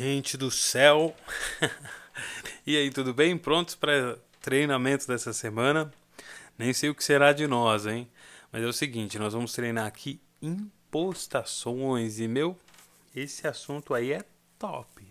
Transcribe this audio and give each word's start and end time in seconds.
Gente 0.00 0.38
do 0.38 0.50
céu! 0.50 1.14
e 2.66 2.74
aí, 2.74 2.90
tudo 2.90 3.12
bem? 3.12 3.36
Prontos 3.36 3.74
para 3.74 4.18
treinamento 4.40 5.06
dessa 5.06 5.30
semana? 5.30 5.92
Nem 6.56 6.72
sei 6.72 6.88
o 6.88 6.94
que 6.94 7.04
será 7.04 7.34
de 7.34 7.46
nós, 7.46 7.84
hein? 7.84 8.08
Mas 8.50 8.62
é 8.62 8.66
o 8.66 8.72
seguinte, 8.72 9.18
nós 9.18 9.34
vamos 9.34 9.52
treinar 9.52 9.86
aqui 9.86 10.18
impostações 10.40 12.18
e 12.18 12.26
meu, 12.26 12.58
esse 13.14 13.46
assunto 13.46 13.92
aí 13.92 14.12
é 14.12 14.24
top. 14.58 15.06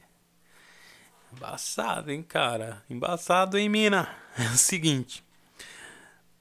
Embaçado, 1.31 2.09
hein, 2.09 2.23
cara? 2.23 2.83
Embaçado, 2.89 3.59
hein, 3.59 3.69
mina? 3.69 4.09
É 4.39 4.47
o 4.47 4.57
seguinte, 4.57 5.23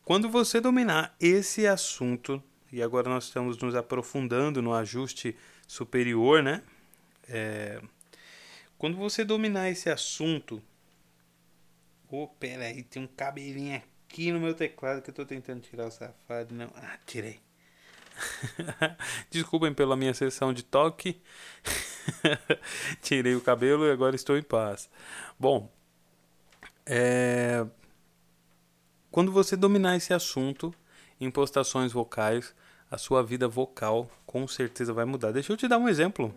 quando 0.07 0.27
você 0.31 0.59
dominar 0.59 1.15
esse 1.21 1.67
assunto, 1.67 2.43
e 2.73 2.83
agora 2.83 3.11
nós 3.11 3.25
estamos 3.25 3.59
nos 3.59 3.75
aprofundando 3.75 4.63
no 4.63 4.73
ajuste 4.73 5.37
superior, 5.67 6.43
né? 6.43 6.63
É, 7.29 7.83
quando 8.79 8.97
você 8.97 9.25
dominar 9.25 9.69
esse 9.69 9.91
assunto. 9.91 10.63
Oh, 12.11 12.29
pera 12.29 12.65
aí, 12.65 12.83
tem 12.83 13.03
um 13.03 13.07
cabelinho 13.07 13.77
aqui 13.77 14.33
no 14.33 14.41
meu 14.41 14.55
teclado 14.55 15.03
que 15.03 15.11
eu 15.11 15.15
tô 15.15 15.27
tentando 15.27 15.61
tirar 15.61 15.87
o 15.87 15.91
safado. 15.91 16.55
Não. 16.55 16.71
Ah, 16.77 16.99
tirei. 17.05 17.41
Desculpem 19.31 19.75
pela 19.75 19.97
minha 19.97 20.15
sessão 20.15 20.53
de 20.53 20.63
toque. 20.63 21.21
Tirei 23.03 23.35
o 23.35 23.41
cabelo 23.41 23.87
e 23.87 23.91
agora 23.91 24.17
estou 24.17 24.37
em 24.37 24.43
paz. 24.43 24.89
Bom, 25.39 25.71
é... 26.87 27.67
quando 29.11 29.31
você 29.31 29.57
dominar 29.57 29.97
esse 29.97 30.15
assunto, 30.15 30.75
impostações 31.21 31.93
vocais, 31.93 32.55
a 32.91 32.97
sua 32.97 33.23
vida 33.23 33.47
vocal 33.47 34.11
com 34.27 34.49
certeza 34.49 34.93
vai 34.93 35.05
mudar. 35.05 35.31
Deixa 35.31 35.53
eu 35.53 35.57
te 35.57 35.69
dar 35.69 35.79
um 35.79 35.89
exemplo 35.89 36.35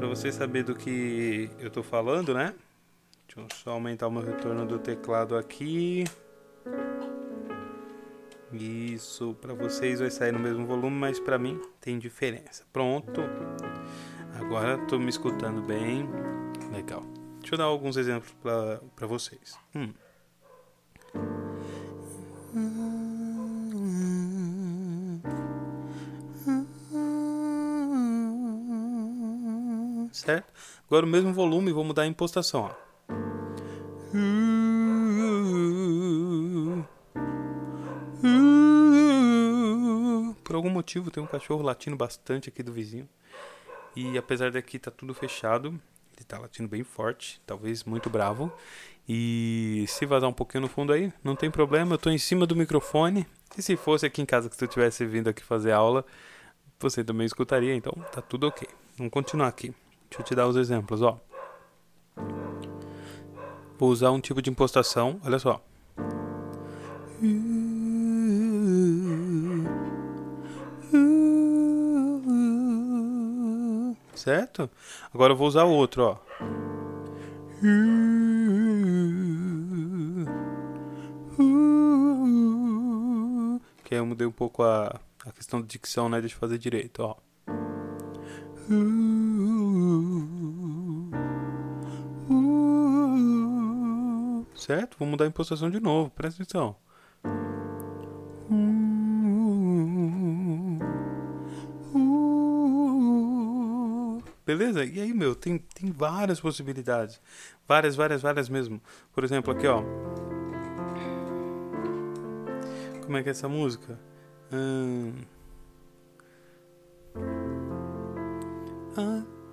para 0.00 0.08
você 0.08 0.32
saber 0.32 0.62
do 0.62 0.74
que 0.74 1.50
eu 1.58 1.70
tô 1.70 1.82
falando, 1.82 2.32
né? 2.32 2.54
Deixa 3.26 3.38
eu 3.38 3.46
só 3.54 3.72
aumentar 3.72 4.08
o 4.08 4.10
meu 4.10 4.22
retorno 4.22 4.64
do 4.64 4.78
teclado 4.78 5.36
aqui. 5.36 6.04
Isso, 8.50 9.36
para 9.42 9.52
vocês 9.52 10.00
vai 10.00 10.10
sair 10.10 10.32
no 10.32 10.38
mesmo 10.38 10.66
volume, 10.66 10.96
mas 10.96 11.20
para 11.20 11.38
mim 11.38 11.60
tem 11.82 11.98
diferença. 11.98 12.64
Pronto. 12.72 13.20
Agora 14.40 14.78
tô 14.86 14.98
me 14.98 15.10
escutando 15.10 15.60
bem. 15.60 16.08
Legal. 16.72 17.02
Deixa 17.40 17.56
eu 17.56 17.58
dar 17.58 17.64
alguns 17.64 17.98
exemplos 17.98 18.34
para 18.40 19.06
vocês. 19.06 19.58
Hum. 19.74 19.92
Certo? 30.20 30.52
Agora 30.86 31.04
o 31.04 31.08
mesmo 31.08 31.32
volume, 31.32 31.72
vou 31.72 31.84
mudar 31.84 32.02
a 32.02 32.06
impostação. 32.06 32.70
Ó. 32.70 32.90
Por 40.44 40.56
algum 40.56 40.70
motivo 40.70 41.10
tem 41.10 41.22
um 41.22 41.26
cachorro 41.26 41.62
latindo 41.62 41.96
bastante 41.96 42.48
aqui 42.48 42.62
do 42.62 42.72
vizinho. 42.72 43.08
E 43.94 44.18
apesar 44.18 44.50
daqui 44.50 44.78
tá 44.78 44.90
tudo 44.90 45.14
fechado, 45.14 45.68
ele 46.16 46.24
tá 46.26 46.38
latindo 46.38 46.68
bem 46.68 46.82
forte, 46.84 47.40
talvez 47.46 47.84
muito 47.84 48.10
bravo. 48.10 48.52
E 49.08 49.84
se 49.88 50.06
vazar 50.06 50.28
um 50.28 50.32
pouquinho 50.32 50.62
no 50.62 50.68
fundo 50.68 50.92
aí, 50.92 51.12
não 51.24 51.34
tem 51.34 51.50
problema, 51.50 51.94
eu 51.94 51.98
tô 51.98 52.10
em 52.10 52.18
cima 52.18 52.46
do 52.46 52.54
microfone. 52.54 53.26
E 53.56 53.62
se 53.62 53.76
fosse 53.76 54.06
aqui 54.06 54.22
em 54.22 54.26
casa 54.26 54.48
que 54.48 54.56
tu 54.56 54.66
tivesse 54.66 55.04
vindo 55.04 55.28
aqui 55.28 55.42
fazer 55.42 55.72
aula, 55.72 56.04
você 56.78 57.02
também 57.02 57.26
escutaria, 57.26 57.74
então 57.74 57.92
tá 58.12 58.20
tudo 58.22 58.46
ok. 58.46 58.68
Vamos 58.96 59.12
continuar 59.12 59.48
aqui. 59.48 59.74
Deixa 60.10 60.22
eu 60.22 60.24
te 60.24 60.34
dar 60.34 60.48
os 60.48 60.56
exemplos, 60.56 61.02
ó. 61.02 61.18
Vou 63.78 63.90
usar 63.90 64.10
um 64.10 64.20
tipo 64.20 64.42
de 64.42 64.50
impostação, 64.50 65.20
olha 65.24 65.38
só. 65.38 65.62
Certo? 74.14 74.68
Agora 75.14 75.32
eu 75.32 75.36
vou 75.36 75.46
usar 75.46 75.64
outro, 75.64 76.02
ó. 76.02 76.16
Que 83.84 83.94
eu 83.94 84.04
mudei 84.04 84.26
um 84.26 84.32
pouco 84.32 84.62
a, 84.62 85.00
a 85.24 85.32
questão 85.32 85.60
de 85.60 85.68
dicção, 85.68 86.08
né? 86.08 86.20
Deixa 86.20 86.34
eu 86.34 86.40
fazer 86.40 86.58
direito, 86.58 87.02
ó. 87.02 87.16
Certo? 94.70 94.96
Vou 95.00 95.08
mudar 95.08 95.24
a 95.24 95.26
impostação 95.26 95.68
de 95.68 95.80
novo, 95.80 96.10
presta 96.10 96.44
atenção. 96.44 96.76
Beleza? 104.46 104.84
E 104.84 105.00
aí, 105.00 105.12
meu, 105.12 105.34
tem, 105.34 105.58
tem 105.58 105.90
várias 105.90 106.40
possibilidades. 106.40 107.20
Várias, 107.66 107.96
várias, 107.96 108.22
várias 108.22 108.48
mesmo. 108.48 108.80
Por 109.12 109.24
exemplo, 109.24 109.52
aqui, 109.52 109.66
ó. 109.66 109.82
Como 113.04 113.16
é 113.16 113.24
que 113.24 113.28
é 113.28 113.32
essa 113.32 113.48
música? 113.48 113.98
Hum... 114.52 115.14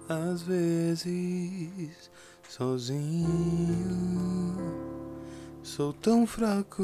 às 0.08 0.44
vezes 0.44 2.12
sozinho. 2.48 3.98
Sou 5.64 5.94
tão 5.94 6.26
fraco, 6.26 6.84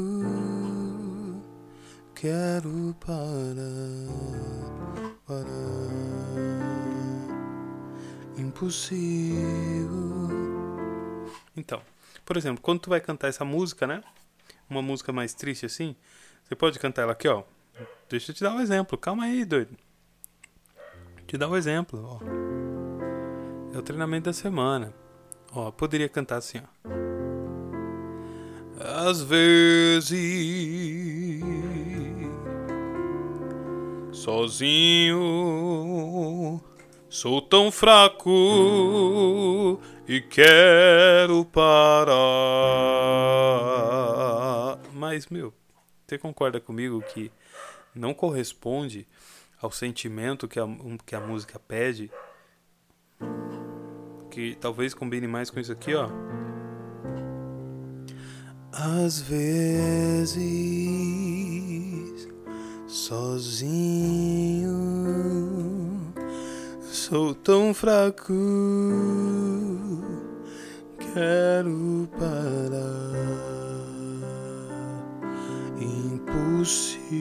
quero 2.14 2.94
parar, 3.00 4.08
parar. 5.26 5.44
Impossível. 8.36 10.28
Então, 11.56 11.80
por 12.24 12.36
exemplo, 12.36 12.62
quando 12.62 12.80
tu 12.80 12.90
vai 12.90 13.00
cantar 13.00 13.28
essa 13.28 13.44
música, 13.44 13.86
né? 13.86 14.02
Uma 14.68 14.82
música 14.82 15.12
mais 15.12 15.34
triste 15.34 15.66
assim, 15.66 15.96
você 16.44 16.54
pode 16.54 16.78
cantar 16.78 17.02
ela 17.02 17.12
aqui, 17.12 17.28
ó. 17.28 17.42
Deixa 18.08 18.30
eu 18.30 18.34
te 18.34 18.42
dar 18.42 18.52
um 18.52 18.60
exemplo. 18.60 18.96
Calma 18.98 19.24
aí, 19.24 19.44
doido. 19.44 19.76
Te 21.26 21.38
dar 21.38 21.48
um 21.48 21.56
exemplo, 21.56 22.00
ó. 22.04 22.18
É 23.74 23.78
o 23.78 23.82
treinamento 23.82 24.26
da 24.26 24.32
semana. 24.32 24.94
Ó, 25.52 25.70
poderia 25.70 26.08
cantar 26.08 26.36
assim, 26.36 26.58
ó. 26.58 27.13
Às 28.86 29.22
vezes, 29.22 30.12
sozinho, 34.12 35.20
sou 37.08 37.40
tão 37.40 37.72
fraco 37.72 38.28
e 40.06 40.20
quero 40.20 41.46
parar. 41.46 42.12
Mas, 44.92 45.28
meu, 45.28 45.54
você 46.06 46.18
concorda 46.18 46.60
comigo 46.60 47.02
que 47.14 47.32
não 47.94 48.12
corresponde 48.12 49.08
ao 49.62 49.70
sentimento 49.70 50.46
que 50.46 50.60
a, 50.60 50.66
que 51.06 51.16
a 51.16 51.20
música 51.20 51.58
pede? 51.58 52.10
que 54.34 54.56
talvez 54.60 54.92
combine 54.92 55.28
mais 55.28 55.48
com 55.48 55.60
isso 55.60 55.70
aqui, 55.70 55.94
ó. 55.94 56.08
Às 58.76 59.20
vezes, 59.20 60.42
sozinho, 62.88 64.72
sou 66.82 67.36
tão 67.36 67.72
fraco, 67.72 68.34
quero 70.98 72.08
parar. 72.18 73.14
Impossível. 75.80 77.14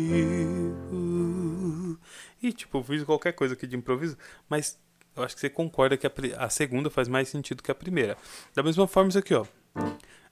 E 2.41 2.51
tipo, 2.51 2.81
fiz 2.81 3.03
qualquer 3.03 3.33
coisa 3.33 3.53
aqui 3.53 3.67
de 3.67 3.75
improviso, 3.75 4.17
mas 4.49 4.79
eu 5.15 5.21
acho 5.21 5.35
que 5.35 5.41
você 5.41 5.51
concorda 5.51 5.95
que 5.97 6.07
a, 6.07 6.11
a, 6.39 6.49
segunda 6.49 6.89
faz 6.89 7.07
mais 7.07 7.29
sentido 7.29 7.61
que 7.61 7.69
a 7.69 7.75
primeira. 7.75 8.17
Da 8.55 8.63
mesma 8.63 8.87
forma, 8.87 9.09
isso 9.09 9.19
aqui, 9.19 9.35
ó. 9.35 9.45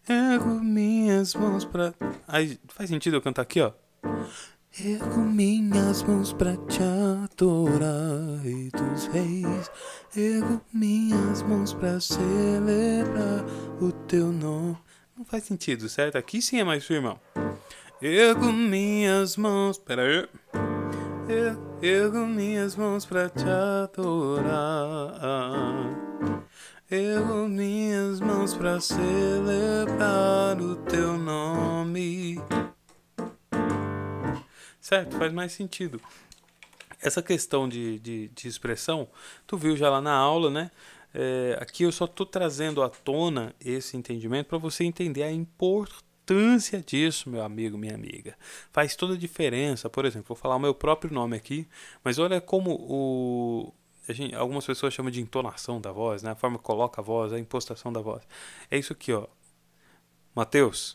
Ergo 0.08 0.60
minhas 0.64 1.36
mãos 1.36 1.64
pra. 1.64 1.94
Aí, 2.28 2.60
faz 2.68 2.90
sentido 2.90 3.18
eu 3.18 3.22
cantar 3.22 3.44
aqui, 3.44 3.62
ó. 3.62 3.72
Ergo 4.80 5.20
minhas 5.20 6.02
mãos 6.04 6.32
pra 6.34 6.56
te 6.56 6.82
adorar, 6.82 8.42
Rei 8.42 8.72
dos 8.72 9.08
Reis. 9.08 9.70
Ergo 10.16 10.62
minhas 10.74 11.44
mãos 11.44 11.74
pra 11.74 12.00
celebrar 12.00 13.46
o 13.82 13.92
teu 13.92 14.32
nome. 14.32 14.78
Não 15.18 15.26
faz 15.26 15.44
sentido, 15.44 15.88
certo? 15.90 16.18
Aqui 16.18 16.42
sim 16.42 16.60
é 16.60 16.64
mais 16.64 16.86
firmão. 16.86 17.20
Ergo 18.02 18.52
minhas 18.52 19.38
mãos. 19.38 19.78
Pera 19.78 20.02
aí. 20.02 20.28
Eu 21.30 21.80
ergo 21.82 22.26
minhas 22.26 22.76
mãos 22.76 23.06
pra 23.06 23.30
te 23.30 23.46
adorar. 23.48 24.52
Ergo 26.94 27.48
minhas 27.48 28.20
mãos 28.20 28.54
pra 28.54 28.82
celebrar 28.82 30.60
o 30.60 30.76
teu 30.76 31.18
nome. 31.18 32.38
Certo? 34.82 35.16
Faz 35.16 35.32
mais 35.32 35.54
sentido. 35.54 36.02
Essa 37.02 37.22
questão 37.22 37.70
de, 37.70 37.98
de, 37.98 38.28
de 38.28 38.46
expressão, 38.46 39.08
tu 39.48 39.56
viu 39.56 39.78
já 39.78 39.90
lá 39.90 40.02
na 40.02 40.14
aula, 40.14 40.50
né? 40.50 40.70
É, 41.14 41.58
aqui 41.62 41.84
eu 41.84 41.94
só 41.94 42.04
estou 42.04 42.26
trazendo 42.26 42.84
à 42.84 42.90
tona 42.90 43.56
esse 43.64 43.96
entendimento 43.96 44.48
para 44.48 44.58
você 44.58 44.84
entender 44.84 45.24
a 45.24 45.32
importância 45.32 46.82
disso, 46.86 47.30
meu 47.30 47.42
amigo, 47.42 47.78
minha 47.78 47.96
amiga. 47.96 48.36
Faz 48.70 48.98
toda 48.98 49.14
a 49.14 49.18
diferença. 49.18 49.90
Por 49.90 50.04
exemplo, 50.04 50.28
vou 50.28 50.36
falar 50.36 50.58
o 50.58 50.60
meu 50.60 50.76
próprio 50.76 51.14
nome 51.14 51.38
aqui, 51.38 51.66
mas 52.04 52.20
olha 52.20 52.42
como 52.42 52.72
o, 52.72 53.74
Gente, 54.14 54.36
algumas 54.36 54.66
pessoas 54.66 54.94
chamam 54.94 55.12
de 55.12 55.22
entonação 55.22 55.80
da 55.80 55.92
voz, 55.92 56.24
né? 56.24 56.32
A 56.32 56.36
forma 56.36 56.58
que 56.58 56.64
coloca 56.64 57.02
a 57.02 57.04
voz, 57.04 57.34
a 57.34 57.40
impostação 57.40 57.92
da 57.92 58.02
voz. 58.02 58.28
É 58.70 58.78
isso 58.78 58.94
aqui, 58.94 59.14
ó. 59.14 59.28
Mateus, 60.36 60.94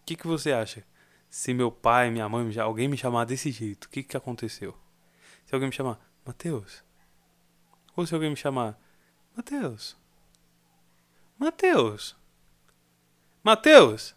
o 0.00 0.04
que, 0.06 0.16
que 0.16 0.26
você 0.26 0.52
acha? 0.52 0.84
Se 1.28 1.54
meu 1.54 1.70
pai, 1.72 2.10
minha 2.10 2.28
mãe, 2.28 2.58
alguém 2.58 2.86
me 2.86 2.96
chamar 2.96 3.24
desse 3.24 3.50
jeito, 3.50 3.84
o 3.84 3.88
que, 3.88 4.02
que 4.02 4.16
aconteceu? 4.16 4.76
Se 5.46 5.54
alguém 5.54 5.68
me 5.68 5.74
chamar 5.74 5.98
Mateus, 6.24 6.84
ou 7.96 8.06
se 8.06 8.14
alguém 8.14 8.30
me 8.30 8.36
chamar 8.36 8.78
Mateus, 9.36 9.96
Mateus, 11.38 12.16
Mateus, 13.42 14.14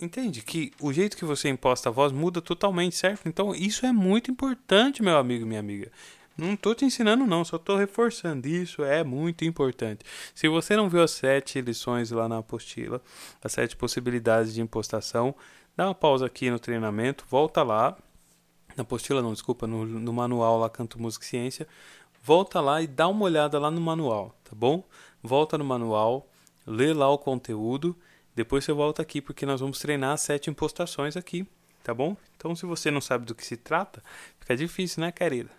entende 0.00 0.42
que 0.42 0.72
o 0.80 0.92
jeito 0.92 1.16
que 1.16 1.24
você 1.24 1.48
imposta 1.48 1.88
a 1.88 1.92
voz 1.92 2.12
muda 2.12 2.40
totalmente, 2.40 2.96
certo? 2.96 3.28
Então 3.28 3.54
isso 3.54 3.84
é 3.84 3.92
muito 3.92 4.30
importante, 4.30 5.02
meu 5.02 5.18
amigo, 5.18 5.46
minha 5.46 5.60
amiga. 5.60 5.92
Não 6.40 6.54
estou 6.54 6.74
te 6.74 6.86
ensinando, 6.86 7.26
não, 7.26 7.44
só 7.44 7.56
estou 7.56 7.76
reforçando. 7.76 8.48
Isso 8.48 8.82
é 8.82 9.04
muito 9.04 9.44
importante. 9.44 10.06
Se 10.34 10.48
você 10.48 10.74
não 10.74 10.88
viu 10.88 11.02
as 11.02 11.10
sete 11.10 11.60
lições 11.60 12.10
lá 12.10 12.26
na 12.30 12.38
apostila, 12.38 13.02
as 13.44 13.52
sete 13.52 13.76
possibilidades 13.76 14.54
de 14.54 14.62
impostação, 14.62 15.34
dá 15.76 15.86
uma 15.86 15.94
pausa 15.94 16.24
aqui 16.24 16.50
no 16.50 16.58
treinamento, 16.58 17.26
volta 17.28 17.62
lá. 17.62 17.94
Na 18.74 18.82
apostila, 18.82 19.20
não, 19.20 19.34
desculpa, 19.34 19.66
no, 19.66 19.84
no 19.84 20.12
manual 20.14 20.58
lá 20.58 20.70
Canto 20.70 20.98
Música 20.98 21.26
e 21.26 21.28
Ciência. 21.28 21.68
Volta 22.22 22.58
lá 22.58 22.80
e 22.80 22.86
dá 22.86 23.06
uma 23.06 23.26
olhada 23.26 23.58
lá 23.58 23.70
no 23.70 23.80
manual, 23.80 24.34
tá 24.42 24.52
bom? 24.56 24.82
Volta 25.22 25.58
no 25.58 25.64
manual, 25.64 26.26
lê 26.66 26.94
lá 26.94 27.10
o 27.10 27.18
conteúdo. 27.18 27.94
Depois 28.34 28.64
você 28.64 28.72
volta 28.72 29.02
aqui 29.02 29.20
porque 29.20 29.44
nós 29.44 29.60
vamos 29.60 29.78
treinar 29.78 30.12
as 30.12 30.22
sete 30.22 30.48
impostações 30.48 31.18
aqui 31.18 31.46
tá 31.82 31.94
bom? 31.94 32.16
Então, 32.36 32.54
se 32.54 32.64
você 32.66 32.90
não 32.90 33.00
sabe 33.00 33.26
do 33.26 33.34
que 33.34 33.44
se 33.44 33.56
trata, 33.56 34.02
fica 34.38 34.56
difícil, 34.56 35.02
né, 35.02 35.12
querida? 35.12 35.50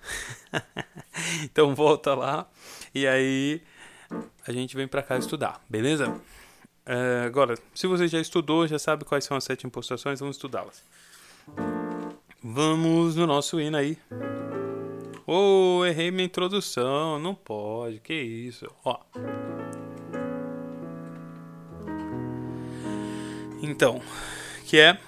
então, 1.43 1.75
volta 1.75 2.15
lá 2.15 2.49
e 2.93 3.07
aí 3.07 3.61
a 4.47 4.51
gente 4.51 4.75
vem 4.75 4.87
para 4.87 5.03
cá 5.03 5.17
estudar, 5.17 5.63
beleza? 5.69 6.19
É, 6.85 7.23
agora, 7.25 7.55
se 7.73 7.87
você 7.87 8.07
já 8.07 8.19
estudou, 8.19 8.67
já 8.67 8.79
sabe 8.79 9.05
quais 9.05 9.23
são 9.23 9.37
as 9.37 9.43
sete 9.43 9.67
impostações, 9.67 10.19
vamos 10.19 10.35
estudá-las. 10.35 10.83
Vamos 12.43 13.15
no 13.15 13.27
nosso 13.27 13.61
hino 13.61 13.77
aí. 13.77 13.97
Oh, 15.27 15.85
errei 15.85 16.09
minha 16.09 16.25
introdução. 16.25 17.19
Não 17.19 17.35
pode, 17.35 17.99
que 17.99 18.13
isso. 18.13 18.65
Ó. 18.83 18.99
Então, 23.61 24.01
que 24.65 24.79
é 24.79 24.99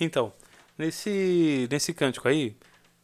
Então, 0.00 0.32
nesse, 0.78 1.68
nesse 1.70 1.92
cântico 1.92 2.26
aí, 2.26 2.56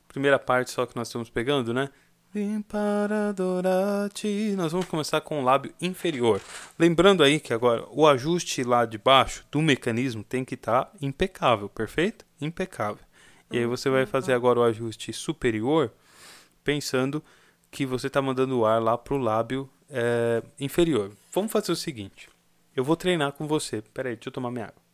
primeira 0.08 0.38
parte 0.38 0.70
só 0.70 0.86
que 0.86 0.96
nós 0.96 1.08
estamos 1.08 1.28
pegando, 1.28 1.74
né? 1.74 1.90
Vim 2.32 2.60
para 2.60 3.30
adorar-te. 3.30 4.54
Nós 4.56 4.72
vamos 4.72 4.86
começar 4.86 5.20
com 5.20 5.40
o 5.40 5.44
lábio 5.44 5.72
inferior. 5.80 6.40
Lembrando 6.78 7.22
aí 7.22 7.40
que 7.40 7.54
agora 7.54 7.84
o 7.90 8.06
ajuste 8.06 8.62
lá 8.62 8.84
de 8.84 8.98
baixo 8.98 9.44
do 9.50 9.62
mecanismo 9.62 10.24
tem 10.24 10.44
que 10.44 10.54
estar 10.54 10.86
tá 10.86 10.92
impecável, 11.00 11.68
perfeito? 11.68 12.26
Impecável. 12.40 13.04
E 13.50 13.58
aí 13.58 13.66
você 13.66 13.88
vai 13.88 14.06
fazer 14.06 14.32
agora 14.32 14.58
o 14.58 14.64
ajuste 14.64 15.12
superior, 15.12 15.92
pensando 16.64 17.22
que 17.70 17.86
você 17.86 18.08
está 18.08 18.20
mandando 18.20 18.58
o 18.58 18.66
ar 18.66 18.82
lá 18.82 18.98
para 18.98 19.14
o 19.14 19.18
lábio 19.18 19.70
é, 19.88 20.42
inferior. 20.58 21.12
Vamos 21.32 21.52
fazer 21.52 21.72
o 21.72 21.76
seguinte. 21.76 22.28
Eu 22.74 22.84
vou 22.84 22.96
treinar 22.96 23.32
com 23.32 23.46
você. 23.46 23.80
Peraí, 23.94 24.14
deixa 24.14 24.28
eu 24.28 24.32
tomar 24.32 24.50
minha 24.50 24.66
água. 24.66 24.85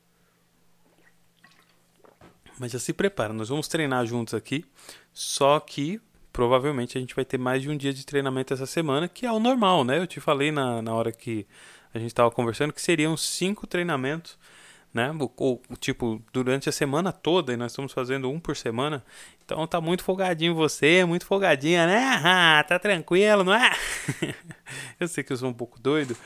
Mas 2.59 2.73
já 2.73 2.79
se 2.79 2.93
prepara, 2.93 3.33
nós 3.33 3.49
vamos 3.49 3.69
treinar 3.69 4.05
juntos 4.07 4.35
aqui. 4.35 4.65
Só 5.13 5.59
que 5.61 6.01
provavelmente 6.33 6.97
a 6.97 7.01
gente 7.01 7.15
vai 7.15 7.25
ter 7.25 7.39
mais 7.39 7.63
de 7.63 7.69
um 7.69 7.77
dia 7.77 7.93
de 7.93 8.07
treinamento 8.07 8.55
essa 8.55 8.67
semana, 8.67 9.09
que 9.09 9.27
é 9.27 9.33
o 9.33 9.39
normal, 9.39 9.85
né? 9.85 9.99
Eu 9.99 10.07
te 10.07 10.19
falei 10.19 10.51
na, 10.51 10.81
na 10.81 10.95
hora 10.95 11.13
que 11.13 11.47
a 11.93 11.99
gente 11.99 12.09
estava 12.09 12.31
conversando 12.31 12.73
que 12.73 12.81
seriam 12.81 13.17
cinco 13.17 13.67
treinamentos, 13.67 14.39
né? 14.95 15.11
Ou, 15.37 15.63
tipo, 15.79 16.23
durante 16.33 16.69
a 16.69 16.73
semana 16.73 17.13
toda, 17.13 17.53
e 17.53 17.57
nós 17.57 17.73
estamos 17.73 17.93
fazendo 17.93 18.31
um 18.31 18.41
por 18.41 18.57
semana. 18.57 19.05
Então 19.45 19.67
tá 19.67 19.81
muito 19.81 20.03
folgadinho 20.03 20.55
você, 20.55 21.05
muito 21.05 21.27
folgadinha, 21.27 21.87
né? 21.87 22.21
Ah, 22.25 22.65
tá 22.67 22.79
tranquilo, 22.79 23.45
não 23.45 23.55
é? 23.55 23.71
eu 24.99 25.07
sei 25.09 25.23
que 25.23 25.33
eu 25.33 25.37
sou 25.37 25.51
um 25.51 25.55
pouco 25.55 25.79
doido, 25.79 26.17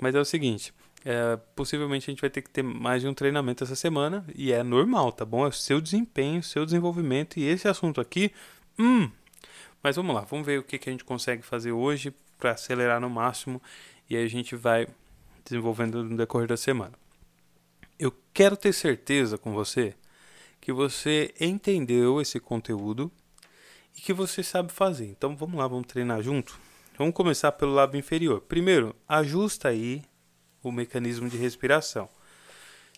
mas 0.00 0.14
é 0.14 0.20
o 0.20 0.24
seguinte. 0.24 0.74
É, 1.04 1.36
possivelmente 1.54 2.08
a 2.08 2.12
gente 2.12 2.20
vai 2.20 2.30
ter 2.30 2.40
que 2.40 2.48
ter 2.48 2.62
mais 2.62 3.02
de 3.02 3.08
um 3.08 3.12
treinamento 3.12 3.62
essa 3.62 3.76
semana 3.76 4.24
e 4.34 4.52
é 4.52 4.62
normal, 4.62 5.12
tá 5.12 5.24
bom? 5.24 5.44
É 5.44 5.48
o 5.48 5.52
seu 5.52 5.80
desempenho, 5.80 6.42
seu 6.42 6.64
desenvolvimento 6.64 7.38
e 7.38 7.44
esse 7.44 7.68
assunto 7.68 8.00
aqui, 8.00 8.32
hum. 8.78 9.10
Mas 9.82 9.96
vamos 9.96 10.14
lá, 10.14 10.22
vamos 10.22 10.46
ver 10.46 10.58
o 10.58 10.62
que, 10.62 10.78
que 10.78 10.88
a 10.88 10.92
gente 10.92 11.04
consegue 11.04 11.42
fazer 11.42 11.72
hoje 11.72 12.14
para 12.38 12.52
acelerar 12.52 13.00
no 13.00 13.10
máximo 13.10 13.60
e 14.08 14.16
aí 14.16 14.24
a 14.24 14.28
gente 14.28 14.56
vai 14.56 14.86
desenvolvendo 15.44 16.02
no 16.02 16.16
decorrer 16.16 16.48
da 16.48 16.56
semana. 16.56 16.94
Eu 17.98 18.12
quero 18.32 18.56
ter 18.56 18.72
certeza 18.72 19.36
com 19.36 19.52
você 19.52 19.94
que 20.58 20.72
você 20.72 21.34
entendeu 21.38 22.18
esse 22.18 22.40
conteúdo 22.40 23.12
e 23.94 24.00
que 24.00 24.14
você 24.14 24.42
sabe 24.42 24.72
fazer. 24.72 25.06
Então 25.06 25.36
vamos 25.36 25.58
lá, 25.58 25.68
vamos 25.68 25.86
treinar 25.86 26.22
junto. 26.22 26.58
Vamos 26.96 27.14
começar 27.14 27.52
pelo 27.52 27.74
lábio 27.74 27.98
inferior. 27.98 28.40
Primeiro, 28.40 28.96
ajusta 29.06 29.68
aí 29.68 30.02
o 30.68 30.72
mecanismo 30.72 31.28
de 31.28 31.36
respiração. 31.36 32.08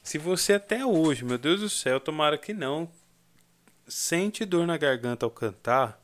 Se 0.03 0.19
você 0.19 0.55
até 0.55 0.85
hoje, 0.85 1.25
meu 1.25 1.39
Deus 1.39 1.61
do 1.61 1.69
céu, 1.69 1.99
tomara 1.99 2.39
que 2.39 2.55
não, 2.55 2.89
sente 3.89 4.45
dor 4.45 4.67
na 4.67 4.77
garganta 4.77 5.27
ao 5.27 5.31
cantar, 5.31 6.01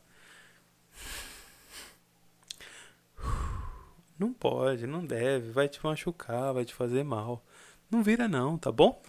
não 4.19 4.33
pode, 4.33 4.87
não 4.87 5.05
deve, 5.05 5.51
vai 5.51 5.69
te 5.69 5.85
machucar, 5.85 6.53
vai 6.53 6.65
te 6.65 6.75
fazer 6.75 7.03
mal. 7.03 7.45
Não 7.91 8.03
vira 8.03 8.29
não, 8.29 8.57
tá 8.57 8.71
bom? 8.71 9.03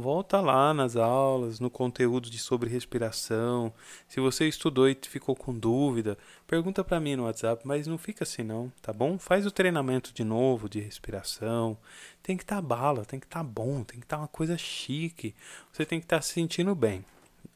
Volta 0.00 0.40
lá 0.40 0.72
nas 0.72 0.94
aulas, 0.94 1.58
no 1.58 1.68
conteúdo 1.68 2.30
de 2.30 2.38
sobre 2.38 2.70
respiração. 2.70 3.72
Se 4.06 4.20
você 4.20 4.46
estudou 4.46 4.88
e 4.88 4.96
ficou 5.02 5.34
com 5.34 5.52
dúvida, 5.52 6.16
pergunta 6.46 6.84
para 6.84 7.00
mim 7.00 7.16
no 7.16 7.24
WhatsApp, 7.24 7.66
mas 7.66 7.88
não 7.88 7.98
fica 7.98 8.22
assim 8.22 8.44
não, 8.44 8.72
tá 8.80 8.92
bom? 8.92 9.18
Faz 9.18 9.44
o 9.44 9.50
treinamento 9.50 10.14
de 10.14 10.22
novo 10.22 10.68
de 10.68 10.78
respiração. 10.78 11.76
Tem 12.22 12.36
que 12.36 12.44
estar 12.44 12.54
tá 12.54 12.62
bala, 12.62 13.04
tem 13.04 13.18
que 13.18 13.26
estar 13.26 13.40
tá 13.40 13.44
bom, 13.44 13.82
tem 13.82 13.98
que 13.98 14.06
estar 14.06 14.18
tá 14.18 14.22
uma 14.22 14.28
coisa 14.28 14.56
chique. 14.56 15.34
Você 15.72 15.84
tem 15.84 15.98
que 15.98 16.06
estar 16.06 16.18
tá 16.18 16.22
se 16.22 16.34
sentindo 16.34 16.76
bem. 16.76 17.04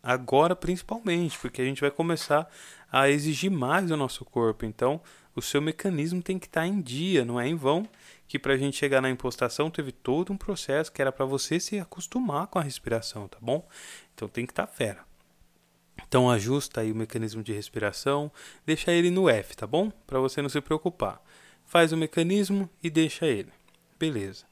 Agora 0.03 0.57
principalmente, 0.57 1.39
porque 1.39 1.63
a 1.63 1.65
gente 1.65 1.81
vai 1.81 1.93
começar 1.93 2.51
a 2.91 3.09
exigir 3.09 3.53
mais 3.53 3.87
do 3.87 3.97
nosso 3.97 4.25
corpo. 4.25 4.65
Então, 4.65 5.01
o 5.37 5.41
seu 5.41 5.63
mecanismo 5.63 6.21
tem 6.21 6.41
que 6.41 6.47
estar 6.47 6.63
tá 6.63 6.67
em 6.67 6.81
dia, 6.81 7.25
não 7.25 7.41
é 7.41 7.47
em 7.47 7.55
vão 7.55 7.89
que 8.33 8.39
para 8.39 8.55
a 8.55 8.57
gente 8.57 8.79
chegar 8.79 9.03
na 9.03 9.11
impostação 9.11 9.71
teve 9.71 9.93
todo 9.93 10.33
um 10.33 10.39
processo 10.39 10.91
que 10.91 11.03
era 11.03 11.13
para 11.13 11.27
você 11.27 11.61
se 11.61 11.79
acostumar 11.79 12.47
com 12.47 12.59
a 12.59 12.63
respiração, 12.63 13.29
tá 13.29 13.37
bom? 13.39 13.69
Então 14.15 14.27
tem 14.27 14.47
que 14.47 14.53
estar 14.53 14.67
tá 14.67 14.73
fera. 14.73 15.05
Então 16.09 16.31
ajusta 16.31 16.81
aí 16.81 16.91
o 16.91 16.95
mecanismo 16.95 17.43
de 17.43 17.53
respiração, 17.53 18.33
deixa 18.65 18.91
ele 18.91 19.11
no 19.11 19.29
F, 19.29 19.55
tá 19.55 19.67
bom? 19.67 19.93
Para 20.07 20.19
você 20.19 20.41
não 20.41 20.49
se 20.49 20.63
preocupar. 20.63 21.23
Faz 21.67 21.93
o 21.93 21.97
mecanismo 21.99 22.71
e 22.83 22.89
deixa 22.89 23.27
ele. 23.27 23.53
Beleza. 23.99 24.47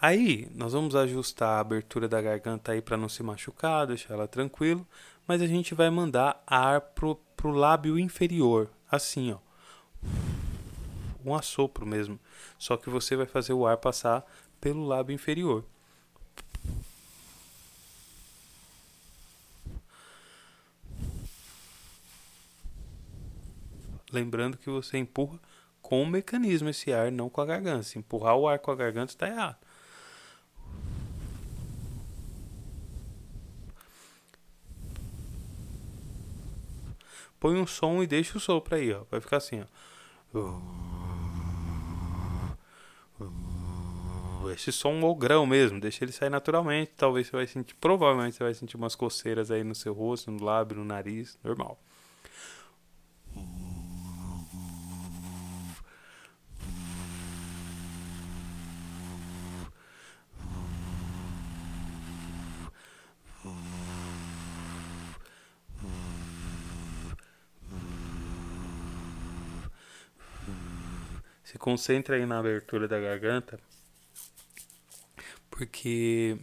Aí 0.00 0.48
nós 0.54 0.72
vamos 0.72 0.94
ajustar 0.94 1.56
a 1.56 1.60
abertura 1.60 2.06
da 2.06 2.22
garganta 2.22 2.70
aí 2.70 2.80
para 2.80 2.96
não 2.96 3.08
se 3.08 3.24
machucar, 3.24 3.88
deixar 3.88 4.14
ela 4.14 4.28
tranquilo, 4.28 4.86
mas 5.26 5.42
a 5.42 5.48
gente 5.48 5.74
vai 5.74 5.90
mandar 5.90 6.44
ar 6.46 6.80
pro, 6.80 7.16
pro 7.36 7.50
lábio 7.50 7.98
inferior, 7.98 8.70
assim, 8.88 9.32
ó 9.32 9.45
um 11.26 11.34
assopro 11.34 11.84
mesmo. 11.84 12.18
Só 12.58 12.76
que 12.76 12.88
você 12.88 13.16
vai 13.16 13.26
fazer 13.26 13.52
o 13.52 13.66
ar 13.66 13.76
passar 13.76 14.24
pelo 14.60 14.86
lábio 14.86 15.12
inferior. 15.12 15.64
Lembrando 24.12 24.56
que 24.56 24.70
você 24.70 24.96
empurra 24.96 25.38
com 25.82 26.02
o 26.02 26.06
mecanismo 26.06 26.68
esse 26.68 26.92
ar, 26.92 27.10
não 27.10 27.28
com 27.28 27.40
a 27.40 27.46
garganta. 27.46 27.82
Se 27.82 27.98
empurrar 27.98 28.36
o 28.36 28.48
ar 28.48 28.58
com 28.58 28.70
a 28.70 28.76
garganta 28.76 29.12
está 29.12 29.28
errado. 29.28 29.56
Põe 37.38 37.56
um 37.56 37.66
som 37.66 38.02
e 38.02 38.06
deixa 38.06 38.38
o 38.38 38.40
sopro 38.40 38.76
aí, 38.76 38.92
ó. 38.92 39.04
Vai 39.10 39.20
ficar 39.20 39.36
assim, 39.36 39.60
ó. 39.60 40.85
Esse 44.50 44.72
som 44.72 45.00
ou 45.00 45.14
grão 45.14 45.46
mesmo, 45.46 45.80
deixa 45.80 46.04
ele 46.04 46.12
sair 46.12 46.30
naturalmente. 46.30 46.92
Talvez 46.96 47.26
você 47.26 47.36
vai 47.36 47.46
sentir, 47.46 47.74
provavelmente 47.76 48.36
você 48.36 48.44
vai 48.44 48.54
sentir 48.54 48.76
umas 48.76 48.94
coceiras 48.94 49.50
aí 49.50 49.64
no 49.64 49.74
seu 49.74 49.92
rosto, 49.92 50.30
no 50.30 50.42
lábio, 50.42 50.78
no 50.78 50.84
nariz, 50.84 51.38
normal. 51.42 51.78
Se 71.44 71.58
concentra 71.58 72.16
aí 72.16 72.26
na 72.26 72.38
abertura 72.38 72.86
da 72.88 72.98
garganta, 73.00 73.58
porque 75.56 76.38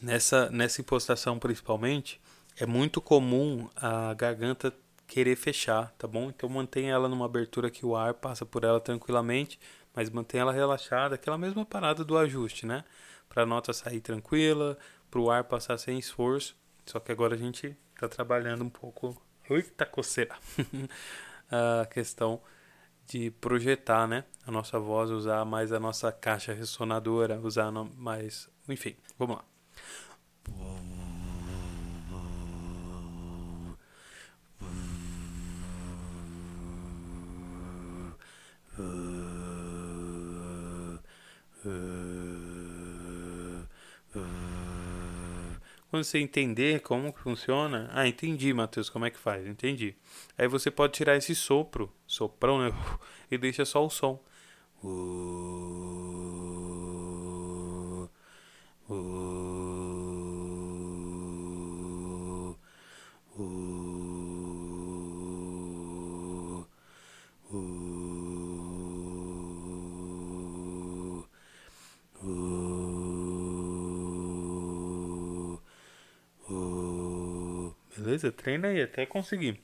nessa, 0.00 0.50
nessa 0.50 0.80
impostação 0.80 1.38
principalmente, 1.38 2.20
é 2.58 2.64
muito 2.64 3.00
comum 3.00 3.68
a 3.76 4.14
garganta 4.14 4.72
querer 5.06 5.36
fechar, 5.36 5.92
tá 5.98 6.06
bom? 6.08 6.30
Então 6.30 6.48
mantenha 6.48 6.92
ela 6.92 7.08
numa 7.08 7.26
abertura 7.26 7.70
que 7.70 7.84
o 7.84 7.94
ar 7.94 8.14
passa 8.14 8.46
por 8.46 8.64
ela 8.64 8.80
tranquilamente, 8.80 9.60
mas 9.94 10.08
mantenha 10.08 10.42
ela 10.42 10.52
relaxada, 10.52 11.16
aquela 11.16 11.36
mesma 11.36 11.66
parada 11.66 12.02
do 12.02 12.16
ajuste, 12.16 12.64
né? 12.64 12.84
Para 13.28 13.42
a 13.42 13.46
nota 13.46 13.72
sair 13.74 14.00
tranquila, 14.00 14.78
para 15.10 15.20
o 15.20 15.30
ar 15.30 15.44
passar 15.44 15.76
sem 15.78 15.98
esforço. 15.98 16.56
Só 16.86 16.98
que 16.98 17.12
agora 17.12 17.34
a 17.34 17.38
gente 17.38 17.76
está 17.94 18.08
trabalhando 18.08 18.64
um 18.64 18.70
pouco. 18.70 19.20
Eita 19.50 19.84
coceira! 19.84 20.34
a 21.50 21.84
questão 21.86 22.40
de 23.10 23.28
projetar, 23.32 24.06
né, 24.06 24.24
a 24.46 24.52
nossa 24.52 24.78
voz, 24.78 25.10
usar 25.10 25.44
mais 25.44 25.72
a 25.72 25.80
nossa 25.80 26.12
caixa 26.12 26.54
ressonadora, 26.54 27.40
usar 27.40 27.72
mais, 27.72 28.48
enfim, 28.68 28.96
vamos 29.18 29.36
lá. 29.36 29.44
Quando 45.90 46.04
você 46.04 46.20
entender 46.20 46.80
como 46.80 47.12
que 47.12 47.18
funciona, 47.18 47.90
ah, 47.92 48.06
entendi, 48.06 48.54
Matheus, 48.54 48.88
como 48.88 49.04
é 49.06 49.10
que 49.10 49.18
faz, 49.18 49.44
entendi. 49.44 49.96
Aí 50.38 50.46
você 50.46 50.70
pode 50.70 50.92
tirar 50.92 51.16
esse 51.16 51.34
sopro, 51.34 51.92
soprão, 52.06 52.60
né? 52.60 52.70
E 53.30 53.38
deixa 53.38 53.64
só 53.64 53.84
o 53.84 53.90
som. 53.90 54.20
Uh, 54.82 55.59
Beleza? 78.20 78.32
Treina 78.32 78.68
aí 78.68 78.82
até 78.82 79.06
conseguir. 79.06 79.58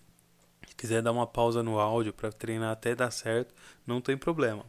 Se 0.67 0.75
quiser 0.75 1.03
dar 1.03 1.13
uma 1.13 1.27
pausa 1.27 1.63
no 1.63 1.79
áudio 1.79 2.13
para 2.13 2.33
treinar 2.33 2.73
até 2.73 2.95
dar 2.95 3.11
certo, 3.11 3.55
não 3.87 4.01
tem 4.01 4.17
problema. 4.17 4.65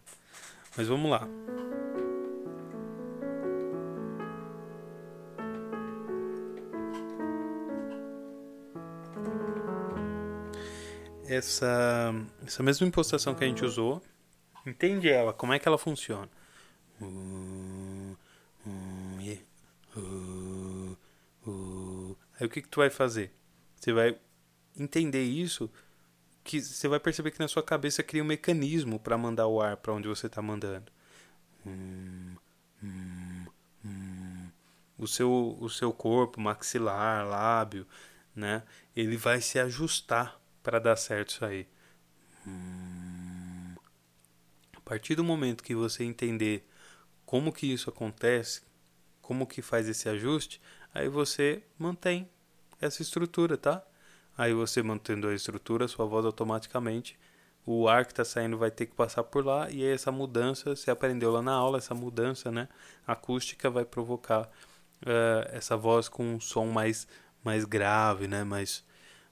Mas 0.75 0.88
vamos 0.88 1.10
lá. 1.10 1.27
Essa, 11.25 12.13
essa 12.46 12.63
mesma 12.63 12.88
impostação 12.88 13.34
que 13.36 13.44
a 13.44 13.48
gente 13.48 13.63
usou, 13.63 14.01
entende 14.65 15.10
ela, 15.10 15.34
como 15.34 15.53
é 15.53 15.60
que 15.60 15.67
ela 15.67 15.77
funciona. 15.77 16.29
Aí 22.39 22.46
o 22.46 22.50
que, 22.50 22.62
que 22.62 22.67
tu 22.70 22.79
vai 22.79 22.89
fazer? 22.89 23.34
Você 23.79 23.93
vai 23.93 24.17
entender 24.77 25.24
isso, 25.24 25.69
que 26.43 26.62
você 26.62 26.88
vai 26.88 27.00
perceber 27.00 27.31
que 27.31 27.39
na 27.39 27.48
sua 27.48 27.63
cabeça 27.63 28.03
cria 28.03 28.24
um 28.24 28.27
mecanismo 28.27 29.00
para 29.00 29.17
mandar 29.17 29.48
o 29.48 29.62
ar 29.62 29.77
para 29.77 29.93
onde 29.93 30.07
você 30.07 30.27
está 30.27 30.41
mandando. 30.41 30.91
Hum, 31.65 32.36
hum, 32.84 33.46
hum. 33.86 34.50
O 34.98 35.07
seu 35.07 35.57
o 35.60 35.69
seu 35.69 35.93
corpo, 35.93 36.39
maxilar, 36.41 37.27
lábio, 37.27 37.86
né? 38.36 38.63
Ele 38.96 39.17
vai 39.17 39.41
se 39.41 39.60
ajustar 39.60 40.39
para 40.63 40.79
dar 40.79 40.96
certo 40.96 41.29
isso 41.29 41.46
aí. 41.46 41.67
Hum. 42.48 43.75
A 44.75 44.81
partir 44.81 45.15
do 45.15 45.24
momento 45.24 45.63
que 45.63 45.75
você 45.75 46.03
entender 46.03 46.65
como 47.25 47.51
que 47.51 47.72
isso 47.72 47.89
acontece, 47.89 48.62
como 49.22 49.46
que 49.46 49.62
faz 49.62 49.88
esse 49.89 50.07
ajuste, 50.07 50.62
aí 50.93 51.10
você 51.10 51.62
mantém 51.77 52.29
essa 52.79 53.01
estrutura, 53.01 53.57
tá? 53.57 53.84
Aí 54.38 54.53
você 54.53 54.84
mantendo 54.84 55.27
a 55.27 55.34
estrutura, 55.34 55.88
sua 55.88 56.05
voz 56.05 56.25
automaticamente, 56.25 57.17
o 57.65 57.88
ar 57.89 58.05
que 58.05 58.13
está 58.13 58.24
saindo 58.24 58.57
vai 58.57 58.72
ter 58.72 58.86
que 58.86 58.96
passar 58.96 59.24
por 59.24 59.46
lá 59.46 59.69
e 59.69 59.84
essa 59.84 60.12
mudança, 60.12 60.75
você 60.75 60.89
aprendeu 60.89 61.31
lá 61.31 61.41
na 61.41 61.51
aula, 61.51 61.79
essa 61.79 61.93
mudança, 61.93 62.50
né, 62.50 62.69
acústica 63.05 63.69
vai 63.69 63.84
provocar 63.84 64.43
uh, 65.01 65.50
essa 65.51 65.75
voz 65.75 66.07
com 66.07 66.36
um 66.36 66.39
som 66.39 66.67
mais 66.67 67.07
mais 67.43 67.65
grave, 67.65 68.27
né, 68.27 68.43
mais 68.43 68.86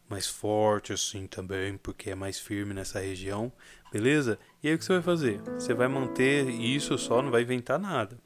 mais 0.10 0.28
forte 0.28 0.94
assim 0.94 1.28
também, 1.28 1.78
porque 1.78 2.12
é 2.12 2.16
mais 2.16 2.40
firme 2.40 2.74
nessa 2.74 3.00
região, 3.00 3.52
beleza? 3.92 4.38
E 4.62 4.68
aí 4.68 4.76
o 4.76 4.78
que 4.78 4.86
você 4.86 4.94
vai 4.94 5.02
fazer? 5.02 5.42
Você 5.58 5.74
vai 5.74 5.88
manter 5.88 6.50
isso 6.50 6.98
só, 6.98 7.22
não 7.22 7.32
vai 7.32 7.42
inventar 7.42 7.80
nada. 7.80 8.20